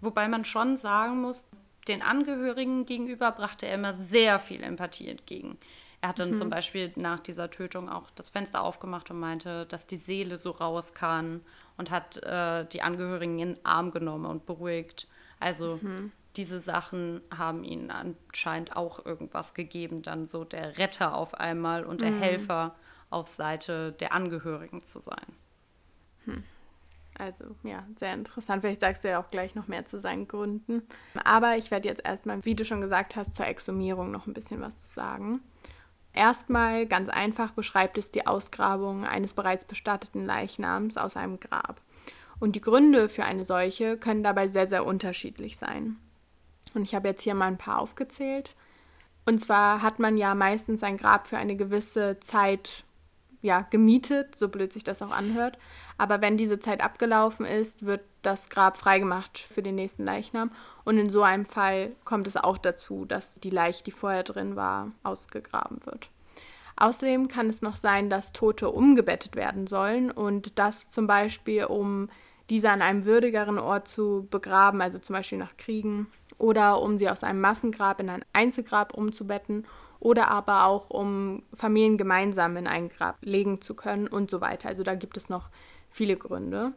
Wobei 0.00 0.28
man 0.28 0.44
schon 0.44 0.76
sagen 0.76 1.20
muss, 1.20 1.44
den 1.88 2.02
Angehörigen 2.02 2.86
gegenüber 2.86 3.32
brachte 3.32 3.66
er 3.66 3.74
immer 3.74 3.94
sehr 3.94 4.38
viel 4.38 4.62
Empathie 4.62 5.08
entgegen. 5.08 5.58
Er 6.00 6.10
hat 6.10 6.18
dann 6.20 6.32
mhm. 6.32 6.38
zum 6.38 6.50
Beispiel 6.50 6.92
nach 6.96 7.20
dieser 7.20 7.50
Tötung 7.50 7.88
auch 7.88 8.10
das 8.14 8.28
Fenster 8.28 8.62
aufgemacht 8.62 9.10
und 9.10 9.18
meinte, 9.18 9.66
dass 9.66 9.86
die 9.86 9.96
Seele 9.96 10.38
so 10.38 10.52
raus 10.52 10.94
kann 10.94 11.40
und 11.76 11.90
hat 11.90 12.22
äh, 12.22 12.66
die 12.66 12.82
Angehörigen 12.82 13.38
in 13.38 13.54
den 13.54 13.66
Arm 13.66 13.90
genommen 13.90 14.26
und 14.26 14.46
beruhigt. 14.46 15.08
Also 15.40 15.80
mhm. 15.82 16.12
diese 16.36 16.60
Sachen 16.60 17.20
haben 17.36 17.64
ihnen 17.64 17.90
anscheinend 17.90 18.76
auch 18.76 19.04
irgendwas 19.04 19.54
gegeben, 19.54 20.02
dann 20.02 20.26
so 20.26 20.44
der 20.44 20.78
Retter 20.78 21.16
auf 21.16 21.34
einmal 21.34 21.84
und 21.84 22.00
der 22.00 22.12
mhm. 22.12 22.20
Helfer 22.20 22.74
auf 23.10 23.28
Seite 23.28 23.92
der 23.92 24.12
Angehörigen 24.12 24.84
zu 24.86 25.00
sein. 25.00 25.26
Hm. 26.26 26.44
Also 27.18 27.56
ja, 27.64 27.84
sehr 27.96 28.14
interessant. 28.14 28.62
Vielleicht 28.62 28.80
sagst 28.80 29.02
du 29.02 29.08
ja 29.08 29.20
auch 29.20 29.30
gleich 29.30 29.54
noch 29.54 29.66
mehr 29.66 29.84
zu 29.84 29.98
seinen 29.98 30.28
Gründen. 30.28 30.82
Aber 31.24 31.56
ich 31.56 31.70
werde 31.70 31.88
jetzt 31.88 32.04
erstmal, 32.04 32.44
wie 32.44 32.54
du 32.54 32.64
schon 32.64 32.80
gesagt 32.80 33.16
hast, 33.16 33.34
zur 33.34 33.46
Exhumierung 33.46 34.12
noch 34.12 34.26
ein 34.26 34.34
bisschen 34.34 34.60
was 34.60 34.94
sagen. 34.94 35.40
Erstmal 36.12 36.86
ganz 36.86 37.08
einfach 37.08 37.52
beschreibt 37.52 37.98
es 37.98 38.10
die 38.10 38.26
Ausgrabung 38.26 39.04
eines 39.04 39.32
bereits 39.32 39.64
bestatteten 39.64 40.26
Leichnams 40.26 40.96
aus 40.96 41.16
einem 41.16 41.38
Grab. 41.38 41.80
Und 42.40 42.56
die 42.56 42.60
Gründe 42.60 43.08
für 43.08 43.24
eine 43.24 43.44
solche 43.44 43.96
können 43.96 44.22
dabei 44.22 44.48
sehr, 44.48 44.66
sehr 44.66 44.86
unterschiedlich 44.86 45.56
sein. 45.56 45.96
Und 46.74 46.82
ich 46.82 46.94
habe 46.94 47.08
jetzt 47.08 47.22
hier 47.22 47.34
mal 47.34 47.46
ein 47.46 47.58
paar 47.58 47.78
aufgezählt. 47.78 48.54
Und 49.26 49.38
zwar 49.40 49.82
hat 49.82 49.98
man 49.98 50.16
ja 50.16 50.34
meistens 50.34 50.82
ein 50.82 50.96
Grab 50.96 51.26
für 51.26 51.36
eine 51.36 51.56
gewisse 51.56 52.18
Zeit 52.20 52.84
ja, 53.42 53.62
gemietet, 53.70 54.36
so 54.36 54.48
blöd 54.48 54.72
sich 54.72 54.84
das 54.84 55.02
auch 55.02 55.10
anhört. 55.10 55.58
Aber 55.96 56.20
wenn 56.20 56.36
diese 56.36 56.60
Zeit 56.60 56.80
abgelaufen 56.80 57.44
ist, 57.44 57.84
wird 57.84 58.02
das 58.28 58.50
Grab 58.50 58.76
freigemacht 58.76 59.38
für 59.38 59.62
den 59.62 59.74
nächsten 59.74 60.04
Leichnam. 60.04 60.50
Und 60.84 60.98
in 60.98 61.10
so 61.10 61.22
einem 61.22 61.46
Fall 61.46 61.92
kommt 62.04 62.26
es 62.26 62.36
auch 62.36 62.58
dazu, 62.58 63.04
dass 63.04 63.40
die 63.40 63.50
Leiche, 63.50 63.82
die 63.84 63.90
vorher 63.90 64.22
drin 64.22 64.54
war, 64.54 64.92
ausgegraben 65.02 65.84
wird. 65.84 66.10
Außerdem 66.76 67.28
kann 67.28 67.48
es 67.48 67.62
noch 67.62 67.76
sein, 67.76 68.08
dass 68.08 68.32
Tote 68.32 68.70
umgebettet 68.70 69.34
werden 69.34 69.66
sollen 69.66 70.10
und 70.10 70.58
das 70.58 70.90
zum 70.90 71.08
Beispiel, 71.08 71.64
um 71.64 72.08
diese 72.50 72.70
an 72.70 72.82
einem 72.82 73.04
würdigeren 73.04 73.58
Ort 73.58 73.88
zu 73.88 74.28
begraben, 74.30 74.80
also 74.80 74.98
zum 74.98 75.14
Beispiel 75.14 75.38
nach 75.38 75.56
Kriegen, 75.56 76.06
oder 76.38 76.80
um 76.80 76.96
sie 76.98 77.10
aus 77.10 77.24
einem 77.24 77.40
Massengrab 77.40 78.00
in 78.00 78.08
ein 78.08 78.24
Einzelgrab 78.32 78.94
umzubetten 78.94 79.66
oder 80.00 80.30
aber 80.30 80.66
auch 80.66 80.90
um 80.90 81.42
Familien 81.52 81.98
gemeinsam 81.98 82.56
in 82.56 82.68
ein 82.68 82.88
Grab 82.88 83.16
legen 83.22 83.60
zu 83.60 83.74
können 83.74 84.06
und 84.06 84.30
so 84.30 84.40
weiter. 84.40 84.68
Also 84.68 84.84
da 84.84 84.94
gibt 84.94 85.16
es 85.16 85.28
noch 85.28 85.48
viele 85.90 86.16
Gründe. 86.16 86.72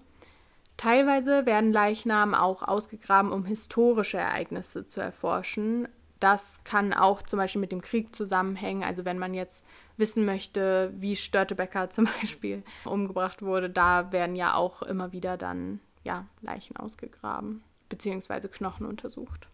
Teilweise 0.81 1.45
werden 1.45 1.71
Leichnamen 1.71 2.33
auch 2.33 2.63
ausgegraben, 2.63 3.31
um 3.31 3.45
historische 3.45 4.17
Ereignisse 4.17 4.87
zu 4.87 4.99
erforschen. 4.99 5.87
Das 6.19 6.63
kann 6.63 6.91
auch 6.91 7.21
zum 7.21 7.37
Beispiel 7.37 7.61
mit 7.61 7.71
dem 7.71 7.83
Krieg 7.83 8.15
zusammenhängen. 8.15 8.83
Also 8.83 9.05
wenn 9.05 9.19
man 9.19 9.35
jetzt 9.35 9.63
wissen 9.97 10.25
möchte, 10.25 10.91
wie 10.97 11.15
Störtebecker 11.15 11.91
zum 11.91 12.05
Beispiel 12.21 12.63
umgebracht 12.83 13.43
wurde, 13.43 13.69
da 13.69 14.11
werden 14.11 14.35
ja 14.35 14.55
auch 14.55 14.81
immer 14.81 15.11
wieder 15.11 15.37
dann 15.37 15.81
ja, 16.03 16.25
Leichen 16.41 16.75
ausgegraben 16.77 17.61
bzw. 17.89 18.47
Knochen 18.47 18.87
untersucht. 18.87 19.49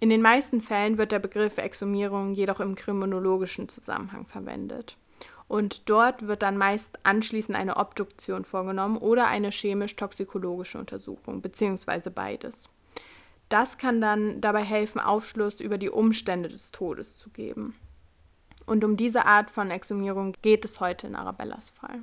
In 0.00 0.08
den 0.08 0.22
meisten 0.22 0.62
Fällen 0.62 0.96
wird 0.96 1.12
der 1.12 1.18
Begriff 1.18 1.58
Exhumierung 1.58 2.32
jedoch 2.32 2.60
im 2.60 2.74
kriminologischen 2.74 3.68
Zusammenhang 3.68 4.24
verwendet. 4.24 4.96
Und 5.48 5.88
dort 5.88 6.26
wird 6.26 6.42
dann 6.42 6.56
meist 6.56 6.98
anschließend 7.04 7.56
eine 7.56 7.76
Obduktion 7.76 8.44
vorgenommen 8.44 8.96
oder 8.96 9.28
eine 9.28 9.50
chemisch-toxikologische 9.50 10.78
Untersuchung, 10.78 11.40
beziehungsweise 11.40 12.10
beides. 12.10 12.68
Das 13.48 13.78
kann 13.78 14.00
dann 14.00 14.40
dabei 14.40 14.64
helfen, 14.64 15.00
Aufschluss 15.00 15.60
über 15.60 15.78
die 15.78 15.90
Umstände 15.90 16.48
des 16.48 16.72
Todes 16.72 17.16
zu 17.16 17.30
geben. 17.30 17.76
Und 18.66 18.82
um 18.82 18.96
diese 18.96 19.24
Art 19.24 19.50
von 19.50 19.70
Exhumierung 19.70 20.34
geht 20.42 20.64
es 20.64 20.80
heute 20.80 21.06
in 21.06 21.14
Arabellas 21.14 21.68
Fall. 21.70 22.00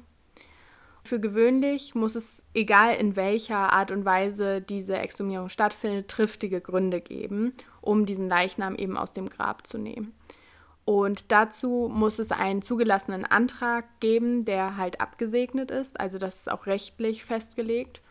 Für 1.03 1.19
gewöhnlich 1.19 1.95
muss 1.95 2.15
es, 2.15 2.41
egal 2.53 2.95
in 2.95 3.17
welcher 3.17 3.73
Art 3.73 3.91
und 3.91 4.05
Weise 4.05 4.61
diese 4.61 4.97
Exhumierung 4.97 5.49
stattfindet, 5.49 6.07
triftige 6.07 6.61
Gründe 6.61 7.01
geben, 7.01 7.53
um 7.81 8.05
diesen 8.05 8.29
Leichnam 8.29 8.75
eben 8.75 8.97
aus 8.97 9.11
dem 9.11 9.27
Grab 9.27 9.67
zu 9.67 9.77
nehmen. 9.77 10.13
Und 10.85 11.31
dazu 11.31 11.89
muss 11.93 12.19
es 12.19 12.31
einen 12.31 12.61
zugelassenen 12.61 13.25
Antrag 13.25 13.85
geben, 13.99 14.43
der 14.43 14.75
halt 14.77 14.99
abgesegnet 14.99 15.71
ist. 15.71 15.99
Also 15.99 16.17
das 16.17 16.37
ist 16.37 16.51
auch 16.51 16.65
rechtlich 16.65 17.23
festgelegt. 17.23 18.01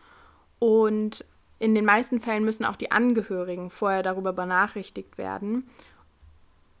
Und 0.59 1.25
in 1.59 1.75
den 1.75 1.85
meisten 1.85 2.19
Fällen 2.19 2.43
müssen 2.43 2.65
auch 2.65 2.75
die 2.75 2.91
Angehörigen 2.91 3.69
vorher 3.69 4.03
darüber 4.03 4.33
benachrichtigt 4.33 5.17
werden, 5.17 5.69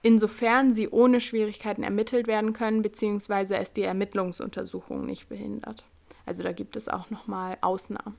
insofern 0.01 0.73
sie 0.73 0.89
ohne 0.89 1.19
Schwierigkeiten 1.19 1.83
ermittelt 1.83 2.27
werden 2.27 2.53
können, 2.53 2.81
beziehungsweise 2.81 3.55
es 3.55 3.71
die 3.71 3.83
Ermittlungsuntersuchung 3.83 5.05
nicht 5.05 5.29
behindert. 5.29 5.85
Also 6.25 6.43
da 6.43 6.51
gibt 6.51 6.75
es 6.75 6.89
auch 6.89 7.09
nochmal 7.09 7.57
Ausnahmen. 7.61 8.15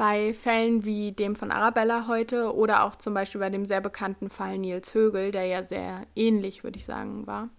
Bei 0.00 0.32
Fällen 0.32 0.86
wie 0.86 1.12
dem 1.12 1.36
von 1.36 1.50
Arabella 1.50 2.06
heute 2.08 2.54
oder 2.56 2.84
auch 2.84 2.96
zum 2.96 3.12
Beispiel 3.12 3.38
bei 3.38 3.50
dem 3.50 3.66
sehr 3.66 3.82
bekannten 3.82 4.30
Fall 4.30 4.56
Nils 4.56 4.94
Högel, 4.94 5.30
der 5.30 5.44
ja 5.44 5.62
sehr 5.62 6.06
ähnlich, 6.16 6.64
würde 6.64 6.78
ich 6.78 6.86
sagen, 6.86 7.26
war, 7.26 7.50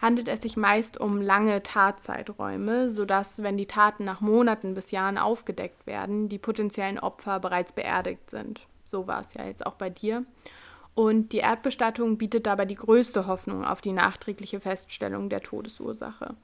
handelt 0.00 0.28
es 0.28 0.42
sich 0.42 0.56
meist 0.56 1.00
um 1.00 1.20
lange 1.20 1.64
Tatzeiträume, 1.64 2.92
sodass, 2.92 3.42
wenn 3.42 3.56
die 3.56 3.66
Taten 3.66 4.04
nach 4.04 4.20
Monaten 4.20 4.74
bis 4.74 4.92
Jahren 4.92 5.18
aufgedeckt 5.18 5.84
werden, 5.84 6.28
die 6.28 6.38
potenziellen 6.38 7.00
Opfer 7.00 7.40
bereits 7.40 7.72
beerdigt 7.72 8.30
sind. 8.30 8.68
So 8.84 9.08
war 9.08 9.22
es 9.22 9.34
ja 9.34 9.44
jetzt 9.44 9.66
auch 9.66 9.74
bei 9.74 9.90
dir. 9.90 10.24
Und 10.94 11.32
die 11.32 11.38
Erdbestattung 11.38 12.18
bietet 12.18 12.46
dabei 12.46 12.66
die 12.66 12.76
größte 12.76 13.26
Hoffnung 13.26 13.64
auf 13.64 13.80
die 13.80 13.90
nachträgliche 13.90 14.60
Feststellung 14.60 15.28
der 15.28 15.40
Todesursache. 15.40 16.36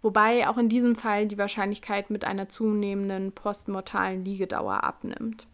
Wobei 0.00 0.48
auch 0.48 0.58
in 0.58 0.68
diesem 0.68 0.94
Fall 0.94 1.26
die 1.26 1.38
Wahrscheinlichkeit 1.38 2.10
mit 2.10 2.24
einer 2.24 2.48
zunehmenden 2.48 3.32
postmortalen 3.32 4.24
Liegedauer 4.24 4.84
abnimmt. 4.84 5.46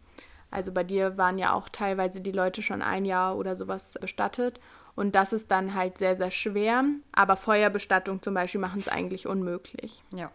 Also 0.50 0.70
bei 0.70 0.84
dir 0.84 1.16
waren 1.16 1.38
ja 1.38 1.52
auch 1.52 1.68
teilweise 1.68 2.20
die 2.20 2.30
Leute 2.30 2.62
schon 2.62 2.82
ein 2.82 3.04
Jahr 3.04 3.36
oder 3.36 3.56
sowas 3.56 3.98
bestattet. 4.00 4.60
Und 4.94 5.14
das 5.14 5.32
ist 5.32 5.50
dann 5.50 5.74
halt 5.74 5.98
sehr, 5.98 6.14
sehr 6.14 6.30
schwer. 6.30 6.84
Aber 7.12 7.36
Feuerbestattung 7.36 8.22
zum 8.22 8.34
Beispiel 8.34 8.60
machen 8.60 8.80
es 8.80 8.88
eigentlich 8.88 9.26
unmöglich. 9.26 10.04
Ja. 10.14 10.30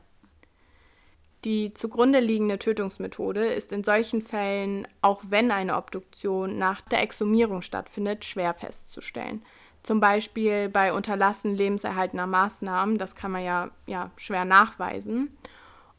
Die 1.45 1.73
zugrunde 1.73 2.19
liegende 2.19 2.59
Tötungsmethode 2.59 3.45
ist 3.45 3.71
in 3.71 3.85
solchen 3.85 4.21
Fällen, 4.21 4.85
auch 5.01 5.21
wenn 5.29 5.51
eine 5.51 5.77
Obduktion 5.77 6.57
nach 6.57 6.81
der 6.81 7.01
Exhumierung 7.01 7.61
stattfindet, 7.61 8.25
schwer 8.25 8.53
festzustellen. 8.53 9.41
Zum 9.83 9.99
Beispiel 9.99 10.69
bei 10.69 10.93
Unterlassen 10.93 11.55
lebenserhaltender 11.55 12.27
Maßnahmen, 12.27 12.97
das 12.97 13.15
kann 13.15 13.31
man 13.31 13.43
ja, 13.43 13.71
ja 13.87 14.11
schwer 14.17 14.45
nachweisen. 14.45 15.37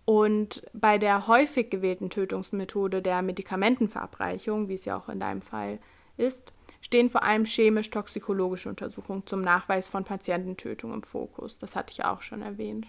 Und 0.05 0.62
bei 0.73 0.99
der 0.99 1.27
häufig 1.27 1.71
gewählten 1.71 2.11
Tötungsmethode 2.11 3.01
der 3.01 3.23
Medikamentenverabreichung, 3.23 4.69
wie 4.69 4.75
es 4.75 4.85
ja 4.85 4.97
auch 4.97 5.09
in 5.09 5.21
deinem 5.21 5.40
Fall 5.40 5.79
ist, 6.16 6.53
stehen 6.81 7.11
vor 7.11 7.23
allem 7.23 7.45
chemisch-toxikologische 7.45 8.69
Untersuchungen 8.69 9.27
zum 9.27 9.40
Nachweis 9.40 9.88
von 9.88 10.05
Patiententötung 10.05 10.93
im 10.93 11.03
Fokus. 11.03 11.59
Das 11.59 11.77
hatte 11.77 11.93
ich 11.93 12.05
auch 12.05 12.23
schon 12.23 12.43
erwähnt. 12.43 12.87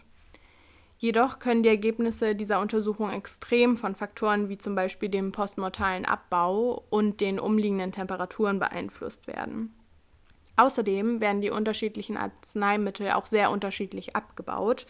Jedoch 0.97 1.39
können 1.39 1.63
die 1.63 1.69
Ergebnisse 1.69 2.35
dieser 2.35 2.59
Untersuchung 2.59 3.09
extrem 3.09 3.75
von 3.75 3.95
Faktoren 3.95 4.49
wie 4.49 4.57
zum 4.59 4.75
Beispiel 4.75 5.09
dem 5.09 5.31
postmortalen 5.31 6.05
Abbau 6.05 6.83
und 6.91 7.21
den 7.21 7.39
umliegenden 7.39 7.91
Temperaturen 7.91 8.59
beeinflusst 8.59 9.25
werden. 9.25 9.73
Außerdem 10.55 11.21
werden 11.21 11.41
die 11.41 11.49
unterschiedlichen 11.49 12.17
Arzneimittel 12.17 13.11
auch 13.11 13.25
sehr 13.25 13.51
unterschiedlich 13.51 14.15
abgebaut, 14.15 14.85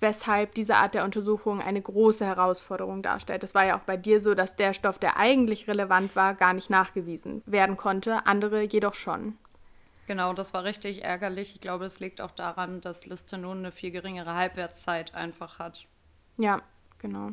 weshalb 0.00 0.54
diese 0.54 0.76
Art 0.76 0.94
der 0.94 1.04
Untersuchung 1.04 1.60
eine 1.60 1.80
große 1.80 2.24
Herausforderung 2.24 3.02
darstellt. 3.02 3.44
Es 3.44 3.54
war 3.54 3.64
ja 3.64 3.76
auch 3.76 3.82
bei 3.82 3.96
dir 3.96 4.20
so, 4.20 4.34
dass 4.34 4.56
der 4.56 4.72
Stoff, 4.74 4.98
der 4.98 5.16
eigentlich 5.16 5.68
relevant 5.68 6.14
war, 6.16 6.34
gar 6.34 6.52
nicht 6.52 6.70
nachgewiesen 6.70 7.42
werden 7.46 7.76
konnte, 7.76 8.26
andere 8.26 8.62
jedoch 8.62 8.94
schon. 8.94 9.36
Genau, 10.06 10.34
das 10.34 10.52
war 10.52 10.64
richtig 10.64 11.02
ärgerlich. 11.02 11.54
Ich 11.54 11.60
glaube, 11.60 11.84
das 11.84 12.00
liegt 12.00 12.20
auch 12.20 12.32
daran, 12.32 12.80
dass 12.80 13.06
Listenon 13.06 13.58
eine 13.58 13.72
viel 13.72 13.90
geringere 13.90 14.34
Halbwertszeit 14.34 15.14
einfach 15.14 15.58
hat. 15.58 15.86
Ja, 16.36 16.60
genau. 16.98 17.30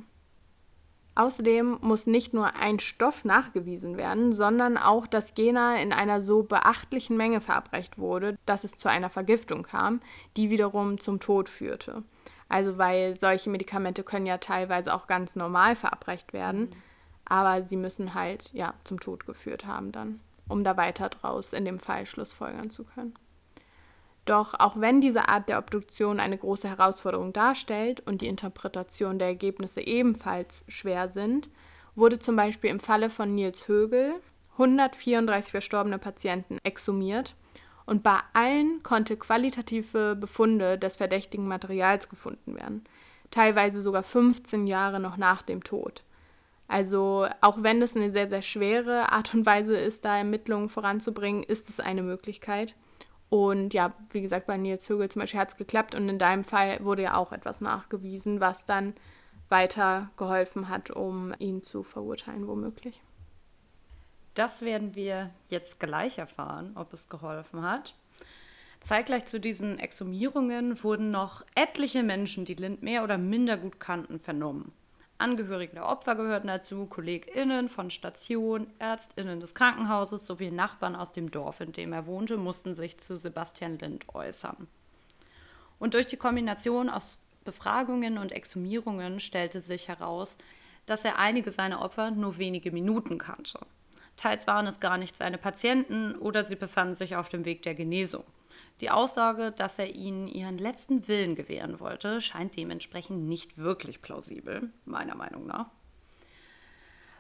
Außerdem 1.22 1.78
muss 1.82 2.08
nicht 2.08 2.34
nur 2.34 2.56
ein 2.56 2.80
Stoff 2.80 3.26
nachgewiesen 3.26 3.96
werden, 3.96 4.34
sondern 4.34 4.76
auch, 4.76 5.06
dass 5.06 5.36
Gena 5.36 5.76
in 5.80 5.94
einer 5.94 6.20
so 6.20 6.42
beachtlichen 6.42 7.16
Menge 7.16 7.42
verabreicht 7.42 8.00
wurde, 8.00 8.40
dass 8.48 8.64
es 8.64 8.76
zu 8.76 8.90
einer 8.90 9.12
Vergiftung 9.12 9.62
kam, 9.62 10.02
die 10.36 10.50
wiederum 10.50 11.00
zum 11.00 11.20
Tod 11.20 11.48
führte. 11.48 12.02
Also 12.50 12.80
weil 12.80 13.20
solche 13.20 13.52
Medikamente 13.52 14.02
können 14.02 14.26
ja 14.26 14.40
teilweise 14.40 14.96
auch 14.96 15.06
ganz 15.06 15.36
normal 15.36 15.76
verabreicht 15.76 16.34
werden, 16.34 16.62
mhm. 16.62 16.76
aber 17.26 17.62
sie 17.62 17.78
müssen 17.78 18.16
halt 18.16 18.52
ja 18.52 18.74
zum 18.84 19.00
Tod 19.00 19.28
geführt 19.28 19.68
haben 19.68 19.92
dann, 19.92 20.22
um 20.48 20.64
da 20.64 20.76
weiter 20.76 21.10
draus 21.10 21.54
in 21.54 21.66
dem 21.66 21.78
Fall 21.78 22.08
Schlussfolgern 22.08 22.72
zu 22.72 22.84
können. 22.84 23.14
Doch 24.26 24.54
auch 24.60 24.80
wenn 24.80 25.02
diese 25.02 25.28
Art 25.30 25.50
der 25.50 25.58
Obduktion 25.58 26.20
eine 26.20 26.38
große 26.38 26.70
Herausforderung 26.70 27.34
darstellt 27.34 28.02
und 28.02 28.22
die 28.22 28.28
Interpretation 28.28 29.18
der 29.18 29.30
Ergebnisse 29.30 29.82
ebenfalls 29.82 30.64
schwer 30.68 31.08
sind, 31.08 31.50
wurde 31.96 32.20
zum 32.20 32.36
Beispiel 32.36 32.70
im 32.70 32.80
Falle 32.80 33.10
von 33.10 33.34
Nils 33.34 33.68
Högel 33.68 34.14
134 34.54 35.52
verstorbene 35.52 35.98
Patienten 35.98 36.60
exhumiert 36.64 37.36
und 37.86 38.04
bei 38.04 38.20
allen 38.34 38.84
konnte 38.84 39.18
qualitative 39.18 40.16
Befunde 40.16 40.78
des 40.78 40.98
verdächtigen 40.98 41.48
Materials 41.48 42.10
gefunden 42.10 42.56
werden, 42.56 42.84
teilweise 43.32 43.82
sogar 43.82 44.04
15 44.04 44.68
Jahre 44.68 45.00
noch 45.00 45.18
nach 45.18 45.42
dem 45.42 45.64
Tod. 45.64 46.04
Also 46.68 47.28
auch 47.42 47.64
wenn 47.64 47.82
es 47.82 47.96
eine 47.96 48.12
sehr, 48.12 48.30
sehr 48.30 48.42
schwere 48.42 49.12
Art 49.12 49.34
und 49.34 49.46
Weise 49.46 49.76
ist, 49.76 50.06
da 50.06 50.18
Ermittlungen 50.18 50.70
voranzubringen, 50.70 51.44
ist 51.44 51.70
es 51.70 51.80
eine 51.80 52.04
Möglichkeit. 52.04 52.76
Und 53.32 53.74
ja, 53.74 53.94
wie 54.10 54.20
gesagt, 54.20 54.46
bei 54.46 54.58
Nils 54.58 54.89
Högel 54.89 55.10
zum 55.10 55.22
Beispiel 55.22 55.39
hat 55.39 55.48
es 55.48 55.56
geklappt 55.56 55.96
und 55.96 56.10
in 56.10 56.20
deinem 56.20 56.44
Fall 56.44 56.84
wurde 56.84 57.04
ja 57.04 57.15
auch 57.15 57.32
etwas 57.32 57.62
nachgewiesen, 57.62 58.41
was 58.41 58.65
dann 58.65 58.94
weiter 59.48 60.10
geholfen 60.17 60.67
hat, 60.67 60.91
um 60.91 61.34
ihn 61.39 61.63
zu 61.63 61.82
verurteilen, 61.82 62.46
womöglich. 62.46 63.02
Das 64.34 64.63
werden 64.63 64.96
wir 64.96 65.30
jetzt 65.48 65.80
gleich 65.80 66.17
erfahren, 66.17 66.74
ob 66.76 66.91
es 66.91 67.08
geholfen 67.08 67.62
hat. 67.62 67.96
Zeitgleich 68.82 69.28
zu 69.28 69.39
diesen 69.39 69.80
Exhumierungen 69.80 70.84
wurden 70.84 71.12
noch 71.12 71.46
etliche 71.56 72.04
Menschen, 72.04 72.44
die 72.44 72.56
Lind 72.56 72.84
mehr 72.84 73.02
oder 73.02 73.17
minder 73.17 73.56
gut 73.56 73.80
kannten, 73.80 74.20
vernommen. 74.20 74.74
Angehörige 75.22 75.76
der 75.76 75.86
Opfer 75.86 76.16
gehörten 76.16 76.48
dazu, 76.48 76.86
KollegInnen 76.86 77.70
von 77.70 77.90
Station, 77.90 78.68
ÄrztInnen 78.80 79.40
des 79.40 79.54
Krankenhauses 79.54 80.28
sowie 80.28 80.52
Nachbarn 80.52 80.96
aus 80.96 81.14
dem 81.14 81.32
Dorf, 81.32 81.62
in 81.62 81.72
dem 81.72 81.94
er 81.94 82.08
wohnte, 82.08 82.38
mussten 82.38 82.76
sich 82.76 83.00
zu 83.00 83.16
Sebastian 83.16 83.80
Lind 83.80 84.14
äußern. 84.14 84.68
Und 85.80 85.94
durch 85.94 86.08
die 86.08 86.18
Kombination 86.18 86.90
aus 86.90 87.22
Befragungen 87.46 88.18
und 88.18 88.32
Exhumierungen 88.32 89.20
stellte 89.20 89.62
sich 89.62 89.88
heraus, 89.88 90.38
dass 90.86 91.06
er 91.06 91.18
einige 91.18 91.52
seiner 91.52 91.82
Opfer 91.82 92.12
nur 92.12 92.38
wenige 92.38 92.72
Minuten 92.72 93.18
kannte. 93.18 93.60
Teils 94.18 94.46
waren 94.46 94.68
es 94.68 94.80
gar 94.80 94.98
nicht 94.98 95.16
seine 95.16 95.38
Patienten 95.38 96.16
oder 96.16 96.46
sie 96.46 96.56
befanden 96.56 96.96
sich 96.96 97.16
auf 97.16 97.30
dem 97.30 97.46
Weg 97.46 97.64
der 97.64 97.76
Genesung. 97.76 98.24
Die 98.82 98.89
Aussage, 98.89 99.52
dass 99.52 99.78
er 99.78 99.94
ihnen 99.94 100.28
ihren 100.28 100.58
letzten 100.58 101.08
Willen 101.08 101.36
gewähren 101.36 101.80
wollte, 101.80 102.20
scheint 102.20 102.58
dementsprechend 102.58 103.28
nicht 103.28 103.58
wirklich 103.58 104.02
plausibel, 104.02 104.72
meiner 104.86 105.15
Meinung 105.15 105.46
nach. 105.46 105.70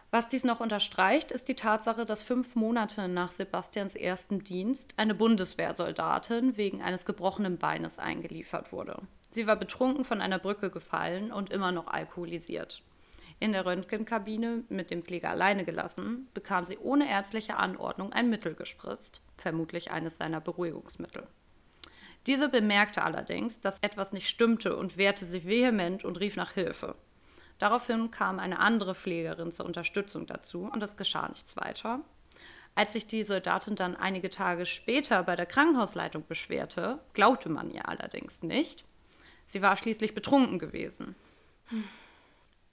Was 0.09 0.27
dies 0.27 0.43
noch 0.43 0.59
unterstreicht, 0.59 1.31
ist 1.31 1.47
die 1.47 1.55
Tatsache, 1.55 2.05
dass 2.05 2.23
fünf 2.23 2.55
Monate 2.55 3.07
nach 3.07 3.29
Sebastians 3.29 3.95
ersten 3.95 4.43
Dienst 4.43 4.93
eine 4.97 5.13
Bundeswehrsoldatin 5.13 6.57
wegen 6.57 6.81
eines 6.81 7.05
gebrochenen 7.05 7.59
Beines 7.59 7.99
eingeliefert 7.99 8.73
wurde. 8.73 8.99
Sie 9.29 9.45
war 9.45 9.55
betrunken 9.55 10.03
von 10.03 10.19
einer 10.19 10.39
Brücke 10.39 10.71
gefallen 10.71 11.31
und 11.31 11.51
immer 11.51 11.71
noch 11.71 11.87
alkoholisiert. 11.87 12.81
In 13.39 13.53
der 13.53 13.65
Röntgenkabine 13.65 14.63
mit 14.67 14.91
dem 14.91 15.03
Pfleger 15.03 15.29
alleine 15.29 15.63
gelassen, 15.63 16.27
bekam 16.33 16.65
sie 16.65 16.77
ohne 16.79 17.09
ärztliche 17.09 17.55
Anordnung 17.55 18.11
ein 18.11 18.29
Mittel 18.29 18.55
gespritzt, 18.55 19.21
vermutlich 19.37 19.91
eines 19.91 20.17
seiner 20.17 20.41
Beruhigungsmittel. 20.41 21.27
Diese 22.27 22.49
bemerkte 22.49 23.03
allerdings, 23.03 23.61
dass 23.61 23.79
etwas 23.79 24.13
nicht 24.13 24.29
stimmte 24.29 24.75
und 24.75 24.97
wehrte 24.97 25.25
sich 25.25 25.47
vehement 25.47 26.05
und 26.05 26.19
rief 26.19 26.35
nach 26.35 26.51
Hilfe. 26.51 26.95
Daraufhin 27.57 28.11
kam 28.11 28.39
eine 28.39 28.59
andere 28.59 28.95
Pflegerin 28.95 29.53
zur 29.53 29.65
Unterstützung 29.65 30.27
dazu 30.27 30.69
und 30.71 30.81
es 30.81 30.97
geschah 30.97 31.27
nichts 31.29 31.55
weiter. 31.57 32.01
Als 32.73 32.93
sich 32.93 33.05
die 33.05 33.23
Soldatin 33.23 33.75
dann 33.75 33.95
einige 33.95 34.29
Tage 34.29 34.65
später 34.65 35.23
bei 35.23 35.35
der 35.35 35.45
Krankenhausleitung 35.45 36.25
beschwerte, 36.27 36.99
glaubte 37.13 37.49
man 37.49 37.69
ihr 37.71 37.87
allerdings 37.87 38.43
nicht. 38.43 38.85
Sie 39.47 39.61
war 39.61 39.75
schließlich 39.75 40.15
betrunken 40.15 40.57
gewesen. 40.57 41.15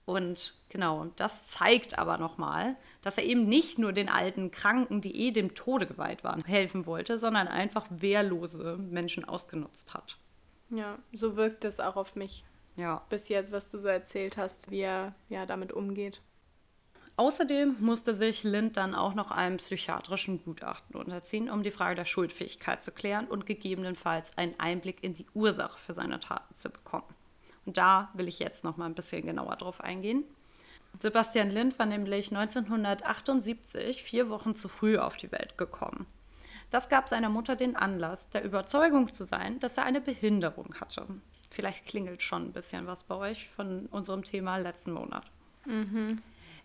Und 0.08 0.54
genau, 0.70 1.08
das 1.16 1.48
zeigt 1.48 1.98
aber 1.98 2.16
nochmal, 2.16 2.76
dass 3.02 3.18
er 3.18 3.24
eben 3.24 3.46
nicht 3.46 3.78
nur 3.78 3.92
den 3.92 4.08
alten 4.08 4.50
Kranken, 4.50 5.02
die 5.02 5.14
eh 5.14 5.32
dem 5.32 5.54
Tode 5.54 5.86
geweiht 5.86 6.24
waren, 6.24 6.42
helfen 6.46 6.86
wollte, 6.86 7.18
sondern 7.18 7.46
einfach 7.46 7.84
wehrlose 7.90 8.78
Menschen 8.78 9.26
ausgenutzt 9.26 9.92
hat. 9.92 10.16
Ja, 10.70 10.98
so 11.12 11.36
wirkt 11.36 11.66
es 11.66 11.78
auch 11.78 11.96
auf 11.96 12.16
mich. 12.16 12.46
Ja. 12.74 13.02
Bis 13.10 13.28
jetzt, 13.28 13.52
was 13.52 13.70
du 13.70 13.76
so 13.76 13.86
erzählt 13.86 14.38
hast, 14.38 14.70
wie 14.70 14.80
er 14.80 15.14
ja 15.28 15.44
damit 15.44 15.72
umgeht. 15.72 16.22
Außerdem 17.16 17.76
musste 17.78 18.14
sich 18.14 18.44
Lind 18.44 18.78
dann 18.78 18.94
auch 18.94 19.12
noch 19.12 19.30
einem 19.30 19.58
psychiatrischen 19.58 20.42
Gutachten 20.42 20.96
unterziehen, 20.96 21.50
um 21.50 21.62
die 21.62 21.70
Frage 21.70 21.96
der 21.96 22.06
Schuldfähigkeit 22.06 22.82
zu 22.82 22.92
klären 22.92 23.26
und 23.26 23.44
gegebenenfalls 23.44 24.38
einen 24.38 24.58
Einblick 24.58 25.04
in 25.04 25.12
die 25.12 25.26
Ursache 25.34 25.78
für 25.78 25.92
seine 25.92 26.18
Taten 26.18 26.54
zu 26.54 26.70
bekommen. 26.70 27.14
Und 27.68 27.76
da 27.76 28.08
will 28.14 28.28
ich 28.28 28.38
jetzt 28.38 28.64
noch 28.64 28.78
mal 28.78 28.86
ein 28.86 28.94
bisschen 28.94 29.26
genauer 29.26 29.56
drauf 29.56 29.82
eingehen. 29.82 30.24
Sebastian 31.00 31.50
Lind 31.50 31.78
war 31.78 31.84
nämlich 31.84 32.34
1978 32.34 34.02
vier 34.02 34.30
Wochen 34.30 34.56
zu 34.56 34.70
früh 34.70 34.96
auf 34.96 35.18
die 35.18 35.30
Welt 35.30 35.58
gekommen. 35.58 36.06
Das 36.70 36.88
gab 36.88 37.10
seiner 37.10 37.28
Mutter 37.28 37.56
den 37.56 37.76
Anlass, 37.76 38.30
der 38.30 38.42
Überzeugung 38.42 39.12
zu 39.12 39.26
sein, 39.26 39.60
dass 39.60 39.76
er 39.76 39.84
eine 39.84 40.00
Behinderung 40.00 40.76
hatte. 40.80 41.04
Vielleicht 41.50 41.84
klingelt 41.84 42.22
schon 42.22 42.46
ein 42.46 42.52
bisschen 42.54 42.86
was 42.86 43.04
bei 43.04 43.16
euch 43.16 43.50
von 43.50 43.84
unserem 43.90 44.24
Thema 44.24 44.56
letzten 44.56 44.92
Monat. 44.92 45.24
Mhm. 45.66 46.22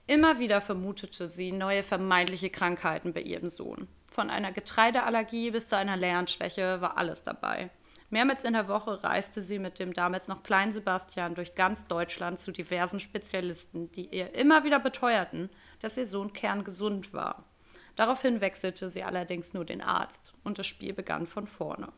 Immer 0.08 0.40
wieder 0.40 0.62
vermutete 0.62 1.28
sie 1.28 1.52
neue 1.52 1.84
vermeintliche 1.84 2.50
Krankheiten 2.50 3.12
bei 3.12 3.24
ihrem 3.24 3.50
Sohn. 3.50 3.90
Von 4.10 4.30
einer 4.30 4.54
Getreideallergie 4.54 5.52
bis 5.52 5.68
zu 5.68 5.76
einer 5.76 5.98
Lernschwäche 5.98 6.80
war 6.80 6.96
alles 6.96 7.24
dabei. 7.24 7.72
Mehrmals 8.14 8.44
in 8.44 8.54
der 8.54 8.68
Woche 8.68 9.04
reiste 9.04 9.42
sie 9.42 9.58
mit 9.58 9.80
dem 9.80 9.92
damals 9.92 10.28
noch 10.28 10.44
kleinen 10.44 10.72
Sebastian 10.72 11.34
durch 11.34 11.56
ganz 11.56 11.88
Deutschland 11.88 12.40
zu 12.40 12.52
diversen 12.52 13.00
Spezialisten, 13.00 13.92
die 13.92 14.06
ihr 14.06 14.36
immer 14.36 14.64
wieder 14.64 14.78
beteuerten, 14.78 15.50
dass 15.80 15.98
ihr 15.98 16.06
Sohn 16.06 16.32
kerngesund 16.32 17.12
war. 17.12 17.44
Daraufhin 17.96 18.40
wechselte 18.40 18.92
sie 18.92 19.02
allerdings 19.02 19.56
nur 19.56 19.66
den 19.66 19.82
Arzt 19.82 20.36
und 20.44 20.60
das 20.60 20.68
Spiel 20.68 20.94
begann 20.94 21.26
von 21.26 21.48
vorne. 21.48 21.92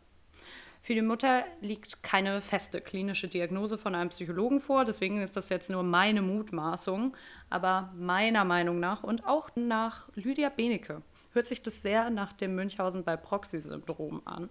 Für 0.82 0.94
die 0.94 1.02
Mutter 1.02 1.44
liegt 1.60 2.02
keine 2.02 2.42
feste 2.42 2.80
klinische 2.80 3.28
Diagnose 3.28 3.78
von 3.78 3.94
einem 3.94 4.12
Psychologen 4.12 4.62
vor, 4.62 4.86
deswegen 4.86 5.22
ist 5.22 5.36
das 5.36 5.50
jetzt 5.50 5.70
nur 5.70 5.84
meine 5.84 6.22
Mutmaßung. 6.22 7.14
Aber 7.50 7.92
meiner 7.94 8.46
Meinung 8.46 8.80
nach 8.80 9.04
und 9.04 9.28
auch 9.28 9.50
nach 9.56 10.08
Lydia 10.16 10.48
Benecke 10.48 11.02
hört 11.34 11.48
sich 11.48 11.62
das 11.62 11.82
sehr 11.82 12.10
nach 12.10 12.32
dem 12.32 12.56
Münchhausen 12.56 13.04
bei 13.04 13.18
Proxy-Syndrom 13.18 14.22
an. 14.24 14.50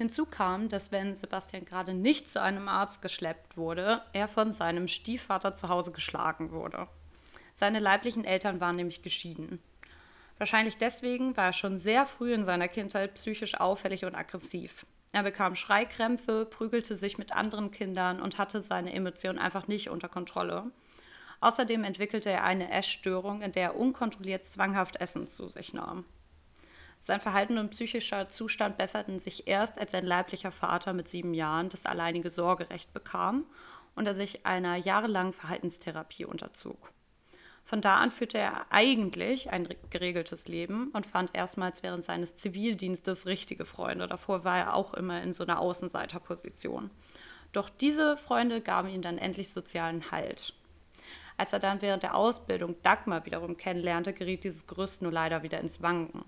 Hinzu 0.00 0.24
kam, 0.24 0.70
dass 0.70 0.92
wenn 0.92 1.18
Sebastian 1.18 1.66
gerade 1.66 1.92
nicht 1.92 2.32
zu 2.32 2.40
einem 2.40 2.68
Arzt 2.68 3.02
geschleppt 3.02 3.58
wurde, 3.58 4.00
er 4.14 4.28
von 4.28 4.54
seinem 4.54 4.88
Stiefvater 4.88 5.56
zu 5.56 5.68
Hause 5.68 5.92
geschlagen 5.92 6.52
wurde. 6.52 6.88
Seine 7.54 7.80
leiblichen 7.80 8.24
Eltern 8.24 8.62
waren 8.62 8.76
nämlich 8.76 9.02
geschieden. 9.02 9.60
Wahrscheinlich 10.38 10.78
deswegen 10.78 11.36
war 11.36 11.48
er 11.48 11.52
schon 11.52 11.78
sehr 11.78 12.06
früh 12.06 12.32
in 12.32 12.46
seiner 12.46 12.66
Kindheit 12.66 13.12
psychisch 13.12 13.60
auffällig 13.60 14.06
und 14.06 14.14
aggressiv. 14.14 14.86
Er 15.12 15.22
bekam 15.22 15.54
Schreikrämpfe, 15.54 16.46
prügelte 16.46 16.96
sich 16.96 17.18
mit 17.18 17.32
anderen 17.32 17.70
Kindern 17.70 18.22
und 18.22 18.38
hatte 18.38 18.62
seine 18.62 18.94
Emotionen 18.94 19.38
einfach 19.38 19.68
nicht 19.68 19.90
unter 19.90 20.08
Kontrolle. 20.08 20.70
Außerdem 21.40 21.84
entwickelte 21.84 22.30
er 22.30 22.44
eine 22.44 22.70
Essstörung, 22.70 23.42
in 23.42 23.52
der 23.52 23.64
er 23.64 23.76
unkontrolliert 23.76 24.46
zwanghaft 24.46 24.96
Essen 24.96 25.28
zu 25.28 25.46
sich 25.46 25.74
nahm. 25.74 26.06
Sein 27.00 27.20
Verhalten 27.20 27.58
und 27.58 27.70
psychischer 27.70 28.28
Zustand 28.28 28.76
besserten 28.76 29.20
sich 29.20 29.48
erst, 29.48 29.78
als 29.78 29.92
sein 29.92 30.04
leiblicher 30.04 30.52
Vater 30.52 30.92
mit 30.92 31.08
sieben 31.08 31.34
Jahren 31.34 31.70
das 31.70 31.86
alleinige 31.86 32.30
Sorgerecht 32.30 32.92
bekam 32.92 33.46
und 33.94 34.06
er 34.06 34.14
sich 34.14 34.44
einer 34.46 34.76
jahrelangen 34.76 35.32
Verhaltenstherapie 35.32 36.24
unterzog. 36.24 36.92
Von 37.64 37.80
da 37.80 37.98
an 37.98 38.10
führte 38.10 38.38
er 38.38 38.66
eigentlich 38.70 39.50
ein 39.50 39.68
geregeltes 39.90 40.48
Leben 40.48 40.88
und 40.88 41.06
fand 41.06 41.30
erstmals 41.34 41.82
während 41.82 42.04
seines 42.04 42.36
Zivildienstes 42.36 43.26
richtige 43.26 43.64
Freunde. 43.64 44.08
Davor 44.08 44.44
war 44.44 44.58
er 44.58 44.74
auch 44.74 44.92
immer 44.94 45.22
in 45.22 45.32
so 45.32 45.44
einer 45.44 45.60
Außenseiterposition. 45.60 46.90
Doch 47.52 47.68
diese 47.68 48.16
Freunde 48.16 48.60
gaben 48.60 48.88
ihm 48.88 49.02
dann 49.02 49.18
endlich 49.18 49.50
sozialen 49.50 50.10
Halt. 50.10 50.54
Als 51.36 51.52
er 51.52 51.58
dann 51.58 51.80
während 51.80 52.02
der 52.02 52.14
Ausbildung 52.14 52.76
Dagmar 52.82 53.24
wiederum 53.24 53.56
kennenlernte, 53.56 54.12
geriet 54.12 54.44
dieses 54.44 54.66
Gerüst 54.66 55.00
nur 55.00 55.12
leider 55.12 55.42
wieder 55.42 55.60
ins 55.60 55.80
Wanken. 55.80 56.24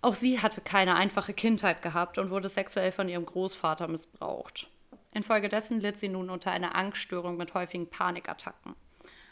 Auch 0.00 0.14
sie 0.14 0.40
hatte 0.40 0.60
keine 0.60 0.94
einfache 0.94 1.32
Kindheit 1.32 1.82
gehabt 1.82 2.18
und 2.18 2.30
wurde 2.30 2.48
sexuell 2.48 2.92
von 2.92 3.08
ihrem 3.08 3.26
Großvater 3.26 3.88
missbraucht. 3.88 4.70
Infolgedessen 5.12 5.80
litt 5.80 5.98
sie 5.98 6.08
nun 6.08 6.30
unter 6.30 6.52
einer 6.52 6.76
Angststörung 6.76 7.36
mit 7.36 7.54
häufigen 7.54 7.88
Panikattacken. 7.88 8.74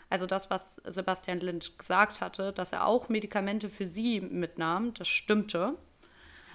Also 0.09 0.27
das, 0.27 0.51
was 0.51 0.77
Sebastian 0.85 1.41
Lind 1.41 1.79
gesagt 1.79 2.21
hatte, 2.21 2.53
dass 2.53 2.73
er 2.73 2.87
auch 2.87 3.09
Medikamente 3.09 3.69
für 3.71 3.87
sie 3.87 4.21
mitnahm, 4.21 4.95
das 4.95 5.09
stimmte. 5.09 5.77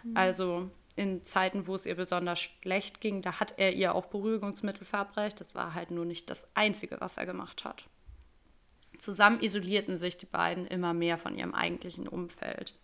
Mhm. 0.04 0.18
Also 0.18 0.70
in 0.96 1.26
Zeiten, 1.26 1.68
wo 1.68 1.76
es 1.76 1.86
ihr 1.86 1.96
besonders 1.96 2.40
schlecht 2.40 3.02
ging, 3.02 3.22
da 3.22 3.40
hat 3.40 3.56
er 3.58 3.74
ihr 3.74 3.96
auch 3.96 4.08
Beruhigungsmittel 4.08 4.86
verabreicht. 4.86 5.40
Das 5.40 5.56
war 5.56 5.74
halt 5.74 5.92
nur 5.92 6.06
nicht 6.06 6.30
das 6.30 6.46
Einzige, 6.56 7.00
was 7.00 7.18
er 7.18 7.26
gemacht 7.26 7.64
hat. 7.66 7.86
Zusammen 9.00 9.42
isolierten 9.42 9.98
sich 9.98 10.18
die 10.18 10.26
beiden 10.26 10.66
immer 10.68 10.94
mehr 10.94 11.18
von 11.18 11.36
ihrem 11.38 11.54
eigentlichen 11.54 12.08
Umfeld. 12.08 12.76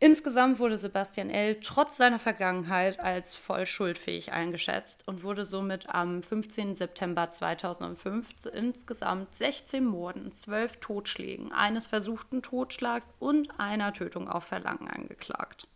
Insgesamt 0.00 0.60
wurde 0.60 0.76
Sebastian 0.76 1.28
L. 1.28 1.58
trotz 1.60 1.96
seiner 1.96 2.20
Vergangenheit 2.20 3.00
als 3.00 3.34
voll 3.34 3.66
schuldfähig 3.66 4.30
eingeschätzt 4.30 5.02
und 5.08 5.24
wurde 5.24 5.44
somit 5.44 5.88
am 5.88 6.22
15. 6.22 6.76
September 6.76 7.32
2005 7.32 8.36
zu 8.36 8.48
insgesamt 8.50 9.34
16 9.34 9.84
Morden, 9.84 10.36
12 10.36 10.76
Totschlägen, 10.76 11.50
eines 11.50 11.88
versuchten 11.88 12.42
Totschlags 12.42 13.12
und 13.18 13.58
einer 13.58 13.92
Tötung 13.92 14.28
auf 14.28 14.44
Verlangen 14.44 14.86
angeklagt. 14.86 15.66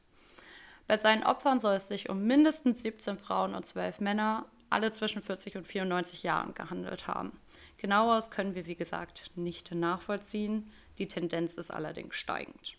Bei 0.87 0.99
seinen 0.99 1.25
Opfern 1.25 1.61
soll 1.61 1.75
es 1.75 1.89
sich 1.89 2.09
um 2.09 2.25
mindestens 2.25 2.83
17 2.83 3.19
Frauen 3.19 3.57
und 3.57 3.67
12 3.67 3.99
Männer, 3.99 4.47
alle 4.71 4.93
zwischen 4.93 5.23
40 5.23 5.57
und 5.57 5.67
94 5.67 6.23
Jahren, 6.23 6.55
gehandelt 6.55 7.09
haben. 7.09 7.41
Genaueres 7.77 8.31
können 8.31 8.55
wir, 8.55 8.67
wie 8.67 8.77
gesagt, 8.77 9.33
nicht 9.35 9.75
nachvollziehen. 9.75 10.71
Die 10.99 11.09
Tendenz 11.09 11.55
ist 11.55 11.73
allerdings 11.73 12.15
steigend. 12.15 12.77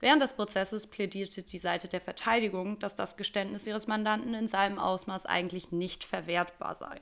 Während 0.00 0.22
des 0.22 0.32
Prozesses 0.32 0.86
plädierte 0.86 1.42
die 1.42 1.58
Seite 1.58 1.88
der 1.88 2.00
Verteidigung, 2.00 2.78
dass 2.78 2.94
das 2.94 3.16
Geständnis 3.16 3.66
ihres 3.66 3.86
Mandanten 3.86 4.34
in 4.34 4.46
seinem 4.46 4.78
Ausmaß 4.78 5.26
eigentlich 5.26 5.72
nicht 5.72 6.04
verwertbar 6.04 6.76
sei. 6.76 7.00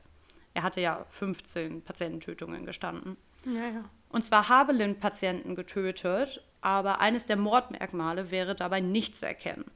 Er 0.55 0.63
hatte 0.63 0.81
ja 0.81 1.05
15 1.11 1.83
Patiententötungen 1.83 2.65
gestanden. 2.65 3.19
Ja, 3.45 3.69
ja. 3.69 3.85
Und 4.09 4.25
zwar 4.25 4.49
habe 4.49 4.73
Lind 4.73 5.01
Patienten 5.01 5.55
getötet, 5.55 6.43
aber 6.63 7.01
eines 7.01 7.27
der 7.27 7.37
Mordmerkmale 7.37 8.31
wäre 8.31 8.55
dabei 8.55 8.81
nicht 8.81 9.19
zu 9.19 9.27
erkennen. 9.27 9.71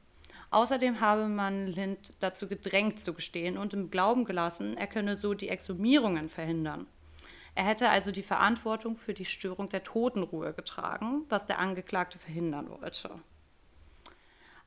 Außerdem 0.49 0.99
habe 0.99 1.27
man 1.27 1.67
Lind 1.67 2.13
dazu 2.19 2.47
gedrängt 2.47 3.01
zu 3.01 3.13
gestehen 3.13 3.57
und 3.57 3.73
im 3.73 3.91
Glauben 3.91 4.25
gelassen, 4.25 4.75
er 4.75 4.87
könne 4.87 5.15
so 5.15 5.33
die 5.33 5.49
Exhumierungen 5.49 6.29
verhindern. 6.29 6.87
Er 7.53 7.65
hätte 7.65 7.89
also 7.89 8.11
die 8.11 8.23
Verantwortung 8.23 8.95
für 8.95 9.13
die 9.13 9.25
Störung 9.25 9.69
der 9.69 9.83
Totenruhe 9.83 10.53
getragen, 10.53 11.25
was 11.29 11.45
der 11.45 11.59
Angeklagte 11.59 12.17
verhindern 12.17 12.69
wollte. 12.69 13.11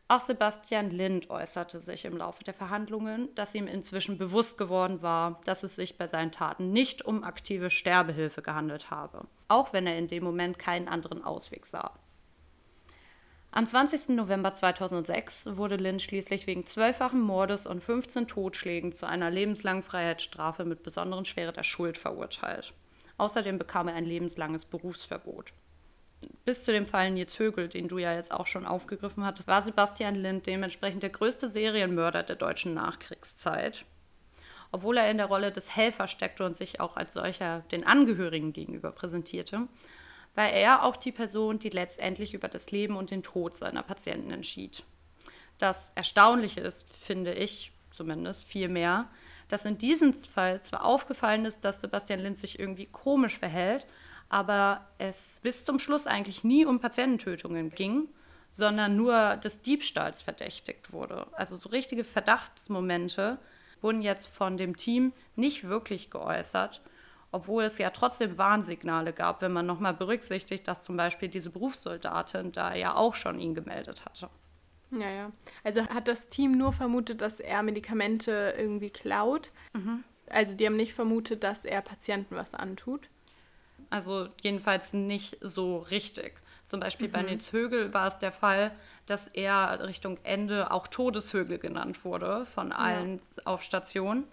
Auch 0.07 0.21
Sebastian 0.21 0.91
Lind 0.91 1.31
äußerte 1.31 1.81
sich 1.81 2.05
im 2.05 2.19
Laufe 2.19 2.45
der 2.45 2.53
Verhandlungen, 2.53 3.35
dass 3.35 3.55
ihm 3.55 3.67
inzwischen 3.67 4.19
bewusst 4.19 4.59
geworden 4.59 5.01
war, 5.01 5.41
dass 5.47 5.63
es 5.63 5.77
sich 5.77 5.97
bei 5.97 6.07
seinen 6.09 6.31
Taten 6.31 6.73
nicht 6.73 7.03
um 7.03 7.25
aktive 7.25 7.71
Sterbehilfe 7.71 8.43
gehandelt 8.43 8.91
habe, 8.91 9.27
auch 9.49 9.73
wenn 9.73 9.87
er 9.87 9.97
in 9.97 10.07
dem 10.07 10.23
Moment 10.23 10.59
keinen 10.59 10.89
anderen 10.89 11.25
Ausweg 11.25 11.65
sah. 11.65 11.93
Am 13.57 13.69
20. 13.69 14.17
November 14.17 14.53
2006 14.53 15.57
wurde 15.57 15.77
Lind 15.77 16.03
schließlich 16.03 16.49
wegen 16.49 16.67
zwölffachen 16.67 17.21
Mordes 17.21 17.69
und 17.69 17.85
15 17.85 18.27
Totschlägen 18.27 18.91
zu 18.93 19.07
einer 19.07 19.31
lebenslangen 19.31 19.85
Freiheitsstrafe 19.85 20.65
mit 20.65 20.83
besonderen 20.83 21.25
Schwere 21.25 21.53
der 21.53 21.63
Schuld 21.63 21.97
verurteilt. 21.97 22.73
Außerdem 23.17 23.57
bekam 23.57 23.87
er 23.87 23.95
ein 23.95 24.07
lebenslanges 24.07 24.65
Berufsverbot. 24.65 25.53
Bis 26.45 26.65
zu 26.65 26.73
dem 26.73 26.85
Fall 26.85 27.13
Nils 27.13 27.39
Högel, 27.39 27.69
den 27.69 27.87
du 27.87 27.99
ja 27.99 28.13
jetzt 28.13 28.33
auch 28.33 28.49
schon 28.49 28.67
aufgegriffen 28.67 29.25
hattest, 29.25 29.47
war 29.47 29.63
Sebastian 29.63 30.17
Lind 30.17 30.49
dementsprechend 30.49 31.05
der 31.05 31.11
größte 31.11 31.49
Serienmörder 31.49 32.25
der 32.25 32.35
deutschen 32.35 32.75
Nachkriegszeit. 32.75 33.85
Obwohl 34.73 34.97
er 34.97 35.09
in 35.13 35.19
der 35.19 35.27
Rolle 35.27 35.53
des 35.53 35.77
Helfers 35.77 36.11
steckte 36.11 36.45
und 36.45 36.57
sich 36.57 36.81
auch 36.81 36.97
als 36.97 37.15
solcher 37.15 37.61
den 37.71 37.87
Angehörigen 37.87 38.53
gegenüber 38.53 38.91
präsentierte, 38.91 39.69
war 40.35 40.49
er 40.49 40.83
auch 40.83 40.97
die 40.97 41.13
Person, 41.13 41.59
die 41.59 41.71
letztendlich 41.71 42.35
über 42.35 42.49
das 42.49 42.71
Leben 42.71 42.97
und 42.97 43.11
den 43.11 43.23
Tod 43.23 43.57
seiner 43.57 43.83
Patienten 43.83 44.31
entschied. 44.31 44.85
Das 45.59 45.93
Erstaunliche 45.95 46.61
ist, 46.61 46.87
finde 46.97 47.35
ich 47.35 47.73
zumindest, 47.91 48.45
vielmehr, 48.45 49.09
dass 49.49 49.65
in 49.65 49.79
diesem 49.79 50.15
Fall 50.15 50.63
zwar 50.63 50.85
aufgefallen 50.85 51.45
ist, 51.45 51.65
dass 51.65 51.81
Sebastian 51.81 52.21
Linz 52.21 52.41
sich 52.41 52.59
irgendwie 52.59 52.87
komisch 52.87 53.39
verhält, 53.39 53.87
aber 54.29 54.89
es 54.99 55.39
bis 55.43 55.65
zum 55.65 55.79
Schluss 55.79 56.07
eigentlich 56.07 56.43
nie 56.43 56.67
um 56.67 56.81
Patiententötungen 56.81 57.71
ging, 57.71 58.09
sondern 58.51 58.97
nur 58.97 59.37
des 59.37 59.61
Diebstahls 59.61 60.23
verdächtigt 60.23 60.93
wurde. 60.93 61.27
Also 61.33 61.57
so 61.57 61.69
richtige 61.69 62.05
Verdachtsmomente 62.05 63.39
wurden 63.81 64.03
jetzt 64.03 64.27
von 64.27 64.57
dem 64.57 64.77
Team 64.77 65.13
nicht 65.37 65.65
wirklich 65.69 66.11
geäußert 66.11 66.81
obwohl 67.35 67.65
es 67.65 67.79
ja 67.79 67.91
trotzdem 67.91 68.39
Warnsignale 68.39 69.13
gab, 69.13 69.43
wenn 69.43 69.53
man 69.53 69.67
nochmal 69.67 69.93
berücksichtigt, 69.93 70.69
dass 70.69 70.85
zum 70.85 70.97
Beispiel 70.97 71.29
diese 71.29 71.51
Berufssoldatin 71.51 72.53
da 72.53 72.75
ja 72.75 72.95
auch 72.95 73.15
schon 73.15 73.41
ihn 73.41 73.55
gemeldet 73.55 74.05
hatte. 74.05 74.29
Ja, 74.93 75.11
ja. 75.11 75.33
Also 75.65 75.83
hat 75.89 76.07
das 76.07 76.29
Team 76.29 76.53
nur 76.53 76.73
vermutet, 76.73 77.21
dass 77.21 77.41
er 77.41 77.65
Medikamente 77.65 78.55
irgendwie 78.57 78.91
klaut. 78.91 79.51
Mhm. 79.73 80.05
Also 80.29 80.55
die 80.55 80.65
haben 80.65 80.77
nicht 80.77 80.95
vermutet, 80.95 81.43
dass 81.43 81.65
er 81.65 81.83
Patienten 81.83 82.37
was 82.37 82.55
antut. 82.55 83.09
Also 83.91 84.29
jedenfalls 84.41 84.93
nicht 84.93 85.39
so 85.41 85.79
richtig. 85.79 86.35
Zum 86.67 86.79
Beispiel 86.79 87.09
mhm. 87.09 87.13
bei 87.13 87.23
Nils 87.23 87.53
Högel 87.53 87.93
war 87.93 88.07
es 88.07 88.19
der 88.21 88.33
Fall, 88.33 88.71
dass 89.07 89.27
er 89.27 89.85
Richtung 89.87 90.19
Ende 90.23 90.71
auch 90.71 90.87
Todeshögel 90.87 91.59
genannt 91.59 92.05
wurde 92.05 92.47
von 92.47 92.71
allen 92.71 93.21
ja. 93.37 93.43
auf 93.47 93.65
Station 93.65 94.25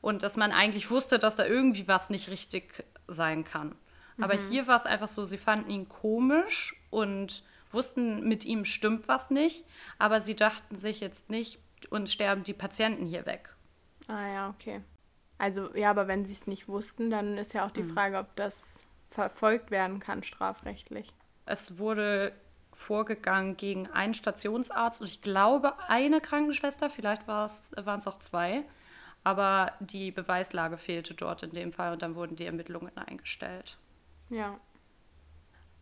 und 0.00 0.22
dass 0.22 0.36
man 0.36 0.52
eigentlich 0.52 0.90
wusste, 0.90 1.18
dass 1.18 1.36
da 1.36 1.44
irgendwie 1.44 1.88
was 1.88 2.10
nicht 2.10 2.28
richtig 2.28 2.84
sein 3.06 3.44
kann. 3.44 3.74
Mhm. 4.16 4.24
Aber 4.24 4.34
hier 4.34 4.66
war 4.66 4.76
es 4.76 4.86
einfach 4.86 5.08
so, 5.08 5.24
sie 5.24 5.38
fanden 5.38 5.70
ihn 5.70 5.88
komisch 5.88 6.74
und 6.90 7.44
wussten, 7.72 8.28
mit 8.28 8.44
ihm 8.44 8.64
stimmt 8.64 9.08
was 9.08 9.30
nicht, 9.30 9.64
aber 9.98 10.22
sie 10.22 10.34
dachten 10.34 10.76
sich 10.76 11.00
jetzt 11.00 11.30
nicht, 11.30 11.60
uns 11.90 12.12
sterben 12.12 12.42
die 12.42 12.54
Patienten 12.54 13.06
hier 13.06 13.26
weg. 13.26 13.54
Ah 14.08 14.26
ja, 14.26 14.50
okay. 14.50 14.82
Also 15.38 15.74
ja, 15.74 15.90
aber 15.90 16.08
wenn 16.08 16.26
sie 16.26 16.32
es 16.32 16.46
nicht 16.46 16.68
wussten, 16.68 17.10
dann 17.10 17.38
ist 17.38 17.54
ja 17.54 17.64
auch 17.64 17.70
die 17.70 17.82
mhm. 17.82 17.94
Frage, 17.94 18.18
ob 18.18 18.36
das 18.36 18.84
verfolgt 19.08 19.70
werden 19.70 19.98
kann 20.00 20.22
strafrechtlich. 20.22 21.12
Es 21.46 21.78
wurde 21.78 22.32
vorgegangen 22.72 23.56
gegen 23.56 23.88
einen 23.88 24.14
Stationsarzt 24.14 25.00
und 25.00 25.06
ich 25.06 25.22
glaube 25.22 25.74
eine 25.88 26.20
Krankenschwester, 26.20 26.90
vielleicht 26.90 27.26
waren 27.26 27.50
es 27.50 28.06
auch 28.06 28.18
zwei. 28.18 28.64
Aber 29.22 29.72
die 29.80 30.10
Beweislage 30.10 30.78
fehlte 30.78 31.14
dort 31.14 31.42
in 31.42 31.50
dem 31.50 31.72
Fall 31.72 31.92
und 31.92 32.02
dann 32.02 32.14
wurden 32.14 32.36
die 32.36 32.46
Ermittlungen 32.46 32.96
eingestellt. 32.96 33.76
Ja. 34.30 34.58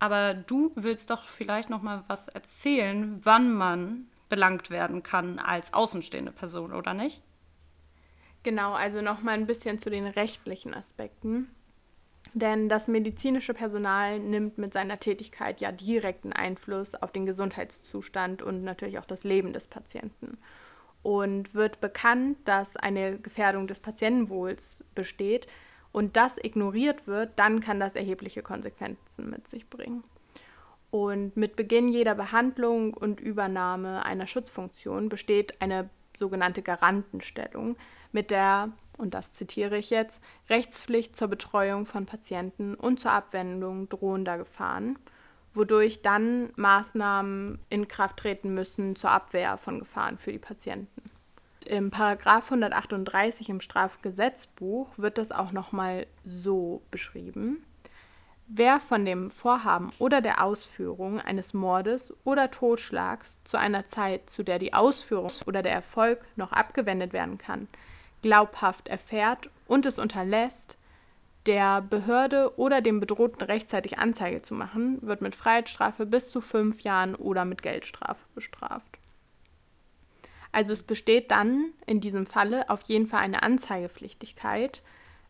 Aber 0.01 0.35
du 0.35 0.72
willst 0.74 1.11
doch 1.11 1.24
vielleicht 1.29 1.70
noch 1.70 1.83
mal 1.83 2.05
was 2.09 2.29
erzählen, 2.29 3.20
wann 3.24 3.53
man 3.53 4.07
belangt 4.29 4.70
werden 4.70 5.03
kann 5.03 5.38
als 5.38 5.72
außenstehende 5.72 6.33
Person, 6.33 6.72
oder 6.72 6.94
nicht? 6.94 7.22
Genau, 8.42 8.72
also 8.72 9.03
noch 9.03 9.22
mal 9.22 9.33
ein 9.33 9.46
bisschen 9.46 9.79
zu 9.79 9.90
den 9.90 10.07
rechtlichen 10.07 10.74
Aspekten. 10.74 11.51
Denn 12.35 12.68
das 12.68 12.88
medizinische 12.88 13.55
Personal 13.55 14.18
nimmt 14.18 14.59
mit 14.59 14.72
seiner 14.72 15.01
Tätigkeit 15.01 15.61
ja 15.61 15.72
direkten 15.72 16.33
Einfluss 16.33 16.94
auf 16.94 17.11
den 17.11 17.27
Gesundheitszustand 17.27 18.42
und 18.42 18.62
natürlich 18.64 18.98
auch 18.98 19.07
das 19.07 19.24
Leben 19.24 19.53
des 19.53 19.66
Patienten 19.66 20.38
und 21.03 21.55
wird 21.55 21.81
bekannt, 21.81 22.39
dass 22.45 22.77
eine 22.77 23.19
Gefährdung 23.19 23.67
des 23.67 23.81
Patientenwohls 23.81 24.85
besteht 24.95 25.47
und 25.93 26.17
das 26.17 26.39
ignoriert 26.39 27.07
wird, 27.07 27.31
dann 27.37 27.61
kann 27.61 27.81
das 27.81 27.97
erhebliche 27.97 28.43
Konsequenzen 28.43 29.31
mit 29.31 29.49
sich 29.49 29.69
bringen. 29.71 30.03
Und 30.91 31.37
mit 31.37 31.57
Beginn 31.57 31.89
jeder 31.89 32.15
Behandlung 32.15 32.95
und 32.95 33.21
Übernahme 33.21 34.05
einer 34.05 34.27
Schutzfunktion 34.27 35.09
besteht 35.09 35.61
eine 35.61 35.91
sogenannte 36.17 36.63
Garantenstellung 36.63 37.77
mit 38.11 38.31
der, 38.31 38.73
und 38.97 39.15
das 39.15 39.33
zitiere 39.33 39.79
ich 39.79 39.91
jetzt, 39.91 40.23
Rechtspflicht 40.49 41.15
zur 41.15 41.29
Betreuung 41.29 41.87
von 41.87 42.07
Patienten 42.07 42.75
und 42.75 43.01
zur 43.01 43.13
Abwendung 43.13 43.89
drohender 43.89 44.39
Gefahren 44.39 44.99
wodurch 45.55 46.03
dann 46.03 46.51
Maßnahmen 46.57 47.59
in 47.69 47.89
Kraft 47.89 48.19
treten 48.19 48.55
müssen 48.55 48.97
zur 48.97 49.11
Abwehr 49.11 49.57
von 49.57 49.79
Gefahren 49.79 50.19
für 50.19 50.33
die 50.33 50.39
Patienten. 50.39 51.03
Im 51.67 51.91
Paragraph 51.91 52.45
138 52.45 53.51
im 53.51 53.61
Strafgesetzbuch 53.61 54.89
wird 54.97 55.19
das 55.19 55.33
auch 55.33 55.53
nochmal 55.53 56.07
so 56.25 56.83
beschrieben. 56.91 57.63
Wer 58.47 58.81
von 58.81 59.05
dem 59.05 59.31
Vorhaben 59.31 59.93
oder 59.99 60.23
der 60.23 60.43
Ausführung 60.43 61.21
eines 61.21 61.53
Mordes 61.53 62.15
oder 62.25 62.51
Totschlags 62.51 63.39
zu 63.45 63.59
einer 63.59 63.85
Zeit, 63.85 64.31
zu 64.31 64.43
der 64.43 64.59
die 64.59 64.73
Ausführung 64.73 65.31
oder 65.45 65.61
der 65.61 65.73
Erfolg 65.73 66.25
noch 66.37 66.53
abgewendet 66.53 67.13
werden 67.13 67.37
kann, 67.37 67.69
glaubhaft 68.23 68.89
erfährt 68.89 69.51
und 69.67 69.85
es 69.85 69.99
unterlässt, 69.99 70.78
der 71.49 71.81
Behörde 71.81 72.53
oder 72.59 72.83
dem 72.83 73.01
Bedrohten 73.01 73.43
rechtzeitig 73.43 73.99
Anzeige 73.99 74.43
zu 74.43 74.55
machen, 74.55 74.99
wird 75.01 75.23
mit 75.23 75.35
Freiheitsstrafe 75.35 76.05
bis 76.05 76.31
zu 76.31 76.43
fünf 76.43 76.83
Jahren 76.83 77.15
oder 77.15 77.47
mit 77.47 77.63
Geldstrafe 77.63 78.23
bestraft. 78.35 78.99
Also 80.53 80.75
es 80.75 80.83
besteht 80.83 81.31
dann 81.31 81.73
in 81.87 82.01
diesem 82.01 82.27
Falle 82.27 82.69
auf 82.69 82.83
jeden 82.83 83.07
Fall 83.07 83.21
eine 83.21 83.43
Anzeigepflichtigkeit, 83.43 84.83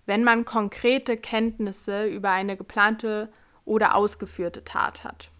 wenn 0.07 0.25
man 0.25 0.45
konkrete 0.45 1.17
Kenntnisse 1.17 2.07
über 2.07 2.31
eine 2.31 2.57
geplante 2.57 3.29
oder 3.65 3.95
ausgeführte 3.95 4.65
Tat 4.65 5.05
hat. 5.05 5.31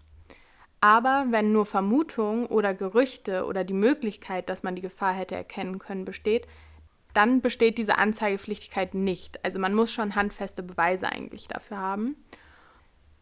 Aber 0.79 1.25
wenn 1.29 1.51
nur 1.51 1.65
Vermutungen 1.65 2.45
oder 2.45 2.73
Gerüchte 2.73 3.45
oder 3.45 3.65
die 3.65 3.73
Möglichkeit, 3.73 4.47
dass 4.47 4.63
man 4.63 4.75
die 4.75 4.81
Gefahr 4.81 5.11
hätte 5.11 5.35
erkennen 5.35 5.77
können, 5.77 6.05
besteht, 6.05 6.47
dann 7.13 7.41
besteht 7.41 7.77
diese 7.77 7.97
Anzeigepflichtigkeit 7.97 8.93
nicht. 8.93 9.43
Also 9.43 9.59
man 9.59 9.73
muss 9.73 9.91
schon 9.91 10.15
handfeste 10.15 10.63
Beweise 10.63 11.09
eigentlich 11.09 11.47
dafür 11.47 11.77
haben. 11.77 12.15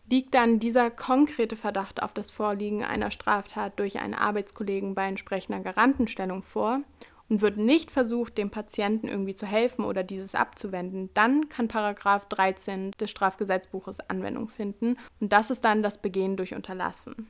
Liegt 0.10 0.34
dann 0.34 0.60
dieser 0.60 0.90
konkrete 0.90 1.56
Verdacht 1.56 2.02
auf 2.02 2.14
das 2.14 2.32
Vorliegen 2.32 2.84
einer 2.84 3.12
Straftat 3.12 3.78
durch 3.80 4.00
einen 4.00 4.14
Arbeitskollegen 4.14 4.96
bei 4.96 5.06
entsprechender 5.08 5.60
Garantenstellung 5.60 6.44
vor 6.44 6.82
und 7.30 7.42
wird 7.42 7.58
nicht 7.58 7.92
versucht, 7.92 8.38
dem 8.38 8.50
Patienten 8.50 9.08
irgendwie 9.08 9.36
zu 9.36 9.46
helfen 9.46 9.84
oder 9.84 10.04
dieses 10.04 10.34
abzuwenden, 10.34 11.10
dann 11.14 11.50
kann 11.50 11.68
Paragraph 11.68 12.26
13 12.30 12.92
des 12.92 13.12
Strafgesetzbuches 13.12 14.00
Anwendung 14.10 14.48
finden 14.48 14.98
und 15.20 15.34
das 15.34 15.52
ist 15.52 15.66
dann 15.66 15.84
das 15.84 16.02
Begehen 16.02 16.38
durch 16.38 16.56
Unterlassen. 16.56 17.30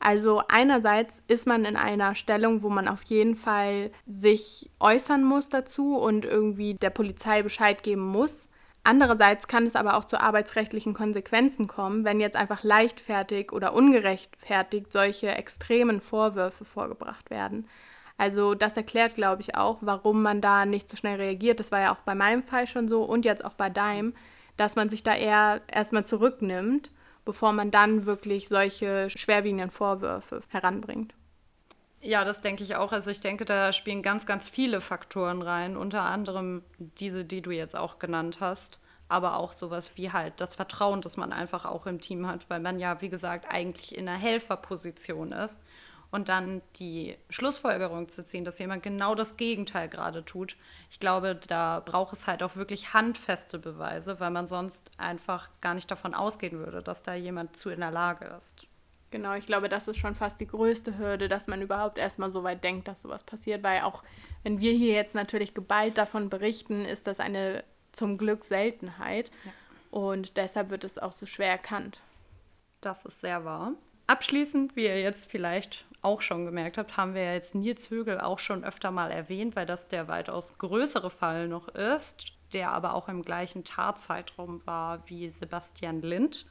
Also 0.00 0.42
einerseits 0.48 1.22
ist 1.26 1.46
man 1.46 1.64
in 1.64 1.76
einer 1.76 2.14
Stellung, 2.14 2.62
wo 2.62 2.68
man 2.68 2.86
auf 2.86 3.02
jeden 3.04 3.34
Fall 3.34 3.90
sich 4.06 4.70
äußern 4.78 5.24
muss 5.24 5.48
dazu 5.48 5.96
und 5.96 6.24
irgendwie 6.24 6.74
der 6.74 6.90
Polizei 6.90 7.42
Bescheid 7.42 7.82
geben 7.82 8.02
muss. 8.02 8.48
Andererseits 8.84 9.48
kann 9.48 9.66
es 9.66 9.76
aber 9.76 9.96
auch 9.96 10.04
zu 10.04 10.20
arbeitsrechtlichen 10.20 10.94
Konsequenzen 10.94 11.66
kommen, 11.66 12.04
wenn 12.04 12.20
jetzt 12.20 12.36
einfach 12.36 12.62
leichtfertig 12.62 13.52
oder 13.52 13.74
ungerechtfertigt 13.74 14.92
solche 14.92 15.28
extremen 15.28 16.00
Vorwürfe 16.00 16.64
vorgebracht 16.64 17.28
werden. 17.28 17.68
Also 18.16 18.54
das 18.54 18.76
erklärt, 18.76 19.14
glaube 19.14 19.42
ich, 19.42 19.56
auch, 19.56 19.78
warum 19.80 20.22
man 20.22 20.40
da 20.40 20.64
nicht 20.64 20.88
so 20.88 20.96
schnell 20.96 21.16
reagiert. 21.16 21.60
Das 21.60 21.70
war 21.70 21.80
ja 21.80 21.92
auch 21.92 22.00
bei 22.00 22.14
meinem 22.14 22.42
Fall 22.42 22.66
schon 22.66 22.88
so 22.88 23.02
und 23.02 23.24
jetzt 23.24 23.44
auch 23.44 23.54
bei 23.54 23.68
deinem, 23.68 24.14
dass 24.56 24.74
man 24.74 24.90
sich 24.90 25.02
da 25.02 25.14
eher 25.14 25.60
erstmal 25.68 26.06
zurücknimmt 26.06 26.90
bevor 27.28 27.52
man 27.52 27.70
dann 27.70 28.06
wirklich 28.06 28.48
solche 28.48 29.10
schwerwiegenden 29.10 29.70
Vorwürfe 29.70 30.40
heranbringt. 30.48 31.12
Ja, 32.00 32.24
das 32.24 32.40
denke 32.40 32.62
ich 32.62 32.74
auch. 32.76 32.90
Also 32.90 33.10
ich 33.10 33.20
denke, 33.20 33.44
da 33.44 33.74
spielen 33.74 34.00
ganz, 34.02 34.24
ganz 34.24 34.48
viele 34.48 34.80
Faktoren 34.80 35.42
rein, 35.42 35.76
unter 35.76 36.04
anderem 36.04 36.62
diese, 36.78 37.26
die 37.26 37.42
du 37.42 37.50
jetzt 37.50 37.76
auch 37.76 37.98
genannt 37.98 38.38
hast, 38.40 38.80
aber 39.10 39.36
auch 39.36 39.52
sowas 39.52 39.90
wie 39.96 40.10
halt 40.10 40.40
das 40.40 40.54
Vertrauen, 40.54 41.02
das 41.02 41.18
man 41.18 41.34
einfach 41.34 41.66
auch 41.66 41.84
im 41.84 42.00
Team 42.00 42.26
hat, 42.26 42.48
weil 42.48 42.60
man 42.60 42.78
ja, 42.78 43.02
wie 43.02 43.10
gesagt, 43.10 43.44
eigentlich 43.46 43.94
in 43.94 44.08
einer 44.08 44.16
Helferposition 44.16 45.32
ist 45.32 45.60
und 46.10 46.28
dann 46.28 46.62
die 46.76 47.16
Schlussfolgerung 47.28 48.08
zu 48.08 48.24
ziehen, 48.24 48.44
dass 48.44 48.58
jemand 48.58 48.82
genau 48.82 49.14
das 49.14 49.36
Gegenteil 49.36 49.88
gerade 49.88 50.24
tut. 50.24 50.56
Ich 50.90 51.00
glaube, 51.00 51.34
da 51.34 51.80
braucht 51.84 52.14
es 52.14 52.26
halt 52.26 52.42
auch 52.42 52.56
wirklich 52.56 52.94
handfeste 52.94 53.58
Beweise, 53.58 54.18
weil 54.18 54.30
man 54.30 54.46
sonst 54.46 54.90
einfach 54.96 55.50
gar 55.60 55.74
nicht 55.74 55.90
davon 55.90 56.14
ausgehen 56.14 56.58
würde, 56.58 56.82
dass 56.82 57.02
da 57.02 57.14
jemand 57.14 57.58
zu 57.58 57.68
in 57.70 57.80
der 57.80 57.90
Lage 57.90 58.24
ist. 58.38 58.66
Genau, 59.10 59.34
ich 59.34 59.46
glaube, 59.46 59.68
das 59.68 59.88
ist 59.88 59.96
schon 59.96 60.14
fast 60.14 60.38
die 60.40 60.46
größte 60.46 60.98
Hürde, 60.98 61.28
dass 61.28 61.46
man 61.46 61.62
überhaupt 61.62 61.98
erstmal 61.98 62.30
so 62.30 62.42
weit 62.42 62.62
denkt, 62.62 62.88
dass 62.88 63.02
sowas 63.02 63.22
passiert, 63.22 63.62
weil 63.62 63.82
auch 63.82 64.02
wenn 64.42 64.60
wir 64.60 64.72
hier 64.72 64.92
jetzt 64.92 65.14
natürlich 65.14 65.54
geballt 65.54 65.96
davon 65.96 66.28
berichten, 66.28 66.84
ist 66.84 67.06
das 67.06 67.18
eine 67.18 67.64
zum 67.92 68.18
Glück 68.18 68.44
Seltenheit 68.44 69.30
ja. 69.44 69.52
und 69.90 70.36
deshalb 70.36 70.68
wird 70.68 70.84
es 70.84 70.98
auch 70.98 71.12
so 71.12 71.24
schwer 71.24 71.48
erkannt. 71.48 72.00
Das 72.82 73.04
ist 73.06 73.22
sehr 73.22 73.46
wahr. 73.46 73.72
Abschließend, 74.06 74.76
wie 74.76 74.84
ihr 74.84 75.00
jetzt 75.00 75.30
vielleicht 75.30 75.86
auch 76.02 76.20
schon 76.20 76.44
gemerkt 76.44 76.78
habt, 76.78 76.96
haben 76.96 77.14
wir 77.14 77.22
ja 77.22 77.32
jetzt 77.32 77.54
Nils 77.54 77.90
Högel 77.90 78.20
auch 78.20 78.38
schon 78.38 78.64
öfter 78.64 78.90
mal 78.90 79.10
erwähnt, 79.10 79.56
weil 79.56 79.66
das 79.66 79.88
der 79.88 80.08
weitaus 80.08 80.56
größere 80.58 81.10
Fall 81.10 81.48
noch 81.48 81.68
ist, 81.68 82.26
der 82.52 82.70
aber 82.70 82.94
auch 82.94 83.08
im 83.08 83.22
gleichen 83.22 83.64
Tatzeitraum 83.64 84.62
war 84.64 85.02
wie 85.06 85.28
Sebastian 85.28 86.02
Lind. 86.02 86.46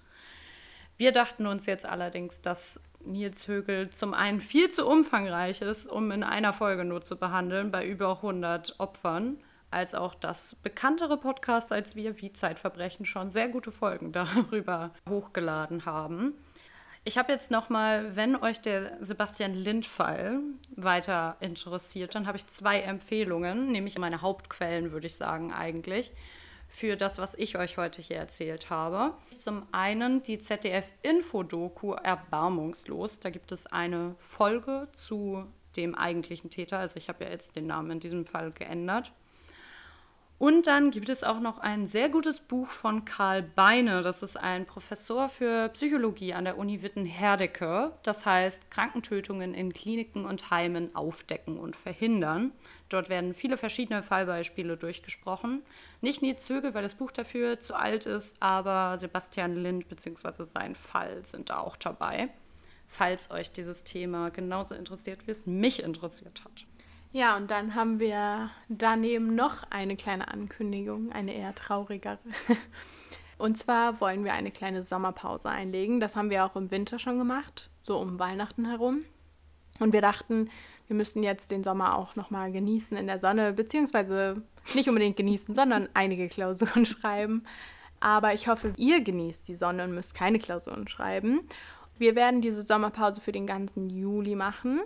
Wir 0.98 1.12
dachten 1.12 1.46
uns 1.46 1.66
jetzt 1.66 1.86
allerdings, 1.86 2.42
dass 2.42 2.82
Nils 3.06 3.48
Högel 3.48 3.90
zum 3.92 4.14
einen 4.14 4.42
viel 4.42 4.72
zu 4.72 4.86
umfangreich 4.88 5.62
ist, 5.62 5.88
um 5.88 6.12
in 6.12 6.24
einer 6.24 6.54
Folge 6.54 6.84
nur 6.84 7.02
zu 7.02 7.18
behandeln, 7.18 7.72
bei 7.72 7.86
über 7.88 8.18
100 8.18 8.80
Opfern, 8.80 9.38
als 9.70 9.94
auch 9.94 10.16
das 10.16 10.56
bekanntere 10.56 11.18
Podcast 11.18 11.72
als 11.72 11.96
wir, 11.96 12.20
wie 12.22 12.34
Zeitverbrechen, 12.34 13.06
schon 13.06 13.32
sehr 13.32 13.48
gute 13.48 13.72
Folgen 13.72 14.12
darüber 14.14 14.92
hochgeladen 15.10 15.86
haben. 15.86 16.34
Ich 17.08 17.18
habe 17.18 17.32
jetzt 17.32 17.52
noch 17.52 17.70
mal, 17.70 18.18
wenn 18.18 18.36
euch 18.36 18.60
der 18.60 18.98
Sebastian 19.00 19.54
Lind-Fall 19.54 20.42
weiter 20.76 21.38
interessiert, 21.40 22.14
dann 22.16 22.28
habe 22.28 22.36
ich 22.36 22.46
zwei 22.48 22.82
Empfehlungen, 22.82 23.72
nämlich 23.72 23.98
meine 23.98 24.22
Hauptquellen, 24.22 24.92
würde 24.92 25.08
ich 25.08 25.16
sagen 25.16 25.54
eigentlich, 25.54 26.12
für 26.68 26.98
das, 26.98 27.18
was 27.18 27.34
ich 27.36 27.58
euch 27.58 27.78
heute 27.78 28.02
hier 28.02 28.18
erzählt 28.18 28.70
habe. 28.70 29.14
Zum 29.38 29.66
einen 29.72 30.22
die 30.22 30.38
ZDF-Info-Doku 30.38 31.94
Erbarmungslos. 31.94 33.22
Da 33.22 33.30
gibt 33.30 33.54
es 33.54 33.68
eine 33.68 34.16
Folge 34.20 34.90
zu 34.92 35.46
dem 35.78 35.96
eigentlichen 35.96 36.50
Täter. 36.50 36.78
Also 36.78 36.98
ich 36.98 37.08
habe 37.08 37.24
ja 37.24 37.32
jetzt 37.32 37.56
den 37.56 37.68
Namen 37.68 37.92
in 37.92 38.00
diesem 38.02 38.26
Fall 38.26 38.52
geändert. 38.52 39.14
Und 40.40 40.68
dann 40.68 40.92
gibt 40.92 41.10
es 41.10 41.24
auch 41.24 41.40
noch 41.40 41.58
ein 41.58 41.88
sehr 41.88 42.10
gutes 42.10 42.40
Buch 42.40 42.68
von 42.68 43.06
Karl 43.06 43.42
Beine. 43.42 44.02
Das 44.04 44.22
ist 44.22 44.38
ein 44.38 44.68
Professor 44.68 45.30
für 45.30 45.70
Psychologie 45.70 46.36
an 46.36 46.46
der 46.46 46.60
Uni 46.60 46.84
Witten-Herdecke. 46.84 47.94
Das 48.04 48.24
heißt 48.24 48.70
Krankentötungen 48.70 49.56
in 49.56 49.74
Kliniken 49.74 50.26
und 50.26 50.52
Heimen 50.52 50.96
aufdecken 50.96 51.58
und 51.58 51.76
verhindern. 51.76 52.52
Dort 52.90 53.10
werden 53.10 53.34
viele 53.34 53.58
verschiedene 53.58 54.04
Fallbeispiele 54.04 54.78
durchgesprochen. 54.78 55.64
Nicht 56.02 56.22
Nils 56.22 56.44
Zögel, 56.44 56.76
weil 56.76 56.84
das 56.84 56.94
Buch 56.94 57.12
dafür 57.12 57.60
zu 57.60 57.74
alt 57.74 58.06
ist, 58.06 58.36
aber 58.40 59.00
Sebastian 59.00 59.56
Lind 59.56 59.90
bzw. 59.90 60.46
sein 60.54 60.76
Fall 60.76 61.26
sind 61.26 61.50
da 61.50 61.62
auch 61.62 61.78
dabei. 61.78 62.30
Falls 62.88 63.32
euch 63.32 63.52
dieses 63.52 63.84
Thema 63.84 64.30
genauso 64.30 64.76
interessiert, 64.76 65.26
wie 65.26 65.32
es 65.32 65.48
mich 65.48 65.82
interessiert 65.82 66.44
hat. 66.46 66.68
Ja, 67.12 67.38
und 67.38 67.50
dann 67.50 67.74
haben 67.76 68.00
wir 68.00 68.52
daneben 68.70 69.36
noch 69.36 69.64
eine 69.70 69.96
kleine 69.96 70.28
Ankündigung, 70.28 71.12
eine 71.12 71.34
eher 71.34 71.56
traurigere. 71.56 72.20
Und 73.38 73.58
zwar 73.58 74.02
wollen 74.02 74.24
wir 74.24 74.34
eine 74.34 74.52
kleine 74.52 74.84
Sommerpause 74.84 75.50
einlegen. 75.50 76.00
Das 76.00 76.16
haben 76.16 76.30
wir 76.32 76.44
auch 76.44 76.56
im 76.56 76.72
Winter 76.72 76.98
schon 76.98 77.20
gemacht, 77.20 77.70
so 77.84 78.00
um 78.00 78.18
Weihnachten 78.18 78.66
herum. 78.66 79.04
Und 79.80 79.94
wir 79.94 80.02
dachten, 80.02 80.50
wir 80.88 80.96
müssten 80.96 81.22
jetzt 81.22 81.52
den 81.52 81.64
Sommer 81.64 81.96
auch 81.96 82.16
nochmal 82.16 82.52
genießen 82.52 82.98
in 82.98 83.06
der 83.08 83.20
Sonne, 83.20 83.54
beziehungsweise 83.54 84.42
nicht 84.74 84.90
unbedingt 84.90 85.18
genießen, 85.18 85.54
sondern 85.54 85.88
einige 85.94 86.28
Klausuren 86.28 86.86
schreiben. 86.88 87.44
Aber 88.00 88.34
ich 88.34 88.48
hoffe, 88.48 88.74
ihr 88.78 89.02
genießt 89.02 89.48
die 89.48 89.56
Sonne 89.56 89.84
und 89.84 89.94
müsst 89.94 90.16
keine 90.16 90.40
Klausuren 90.40 90.88
schreiben. 90.88 91.42
Wir 91.98 92.16
werden 92.16 92.42
diese 92.42 92.64
Sommerpause 92.64 93.22
für 93.22 93.32
den 93.32 93.48
ganzen 93.48 93.90
Juli 93.90 94.36
machen. 94.36 94.82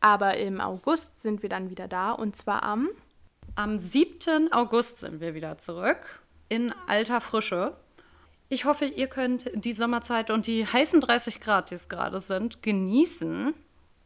Aber 0.00 0.36
im 0.36 0.60
August 0.60 1.20
sind 1.20 1.42
wir 1.42 1.48
dann 1.48 1.70
wieder 1.70 1.88
da 1.88 2.12
und 2.12 2.36
zwar 2.36 2.62
am. 2.62 2.88
Am 3.54 3.78
7. 3.78 4.52
August 4.52 5.00
sind 5.00 5.20
wir 5.20 5.34
wieder 5.34 5.58
zurück 5.58 6.20
in 6.48 6.72
alter 6.86 7.20
Frische. 7.20 7.76
Ich 8.48 8.64
hoffe, 8.64 8.86
ihr 8.86 9.08
könnt 9.08 9.50
die 9.54 9.72
Sommerzeit 9.72 10.30
und 10.30 10.46
die 10.46 10.66
heißen 10.66 11.00
30 11.00 11.40
Grad, 11.40 11.70
die 11.70 11.74
es 11.74 11.88
gerade 11.88 12.20
sind, 12.20 12.62
genießen, 12.62 13.52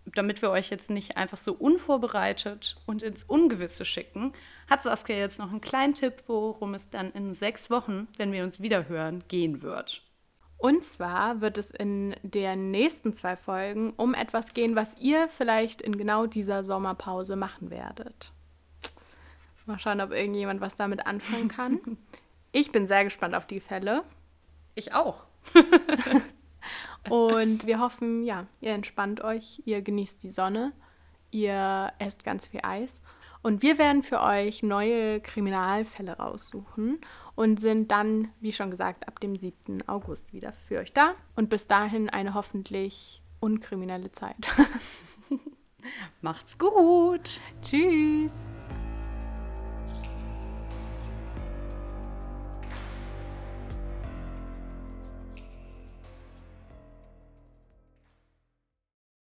damit 0.06 0.42
wir 0.42 0.50
euch 0.50 0.70
jetzt 0.70 0.90
nicht 0.90 1.16
einfach 1.16 1.38
so 1.38 1.52
unvorbereitet 1.52 2.76
und 2.86 3.02
ins 3.02 3.22
Ungewisse 3.24 3.84
schicken. 3.84 4.32
Hat 4.68 4.82
Saskia 4.82 5.16
jetzt 5.16 5.38
noch 5.38 5.50
einen 5.50 5.60
kleinen 5.60 5.94
Tipp, 5.94 6.24
worum 6.26 6.74
es 6.74 6.90
dann 6.90 7.12
in 7.12 7.34
sechs 7.34 7.70
Wochen, 7.70 8.08
wenn 8.16 8.32
wir 8.32 8.42
uns 8.42 8.60
wiederhören, 8.60 9.22
gehen 9.28 9.62
wird? 9.62 10.02
Und 10.62 10.84
zwar 10.84 11.40
wird 11.40 11.58
es 11.58 11.72
in 11.72 12.14
den 12.22 12.70
nächsten 12.70 13.14
zwei 13.14 13.34
Folgen 13.34 13.94
um 13.96 14.14
etwas 14.14 14.54
gehen, 14.54 14.76
was 14.76 14.96
ihr 15.00 15.28
vielleicht 15.28 15.82
in 15.82 15.98
genau 15.98 16.26
dieser 16.26 16.62
Sommerpause 16.62 17.34
machen 17.34 17.70
werdet. 17.70 18.30
Mal 19.66 19.80
schauen, 19.80 20.00
ob 20.00 20.12
irgendjemand 20.12 20.60
was 20.60 20.76
damit 20.76 21.04
anfangen 21.04 21.48
kann. 21.48 21.80
Ich 22.54 22.70
bin 22.70 22.86
sehr 22.86 23.02
gespannt 23.02 23.34
auf 23.34 23.46
die 23.46 23.60
Fälle. 23.60 24.04
Ich 24.74 24.92
auch. 24.92 25.24
Und 27.08 27.66
wir 27.66 27.80
hoffen, 27.80 28.24
ja, 28.24 28.46
ihr 28.60 28.72
entspannt 28.72 29.22
euch, 29.22 29.62
ihr 29.64 29.80
genießt 29.80 30.22
die 30.22 30.28
Sonne, 30.28 30.74
ihr 31.30 31.90
esst 31.98 32.24
ganz 32.24 32.48
viel 32.48 32.60
Eis. 32.62 33.00
Und 33.40 33.62
wir 33.62 33.78
werden 33.78 34.02
für 34.02 34.20
euch 34.20 34.62
neue 34.62 35.22
Kriminalfälle 35.22 36.18
raussuchen 36.18 37.00
und 37.34 37.60
sind 37.60 37.90
dann, 37.90 38.28
wie 38.40 38.52
schon 38.52 38.70
gesagt, 38.70 39.08
ab 39.08 39.20
dem 39.20 39.36
7. 39.36 39.88
August 39.88 40.32
wieder 40.32 40.52
für 40.52 40.78
euch 40.78 40.92
da. 40.92 41.14
Und 41.36 41.50
bis 41.50 41.66
dahin 41.66 42.10
eine 42.10 42.34
hoffentlich 42.34 43.22
unkriminelle 43.40 44.12
Zeit. 44.12 44.50
Macht's 46.20 46.58
gut. 46.58 47.40
Tschüss. 47.62 48.32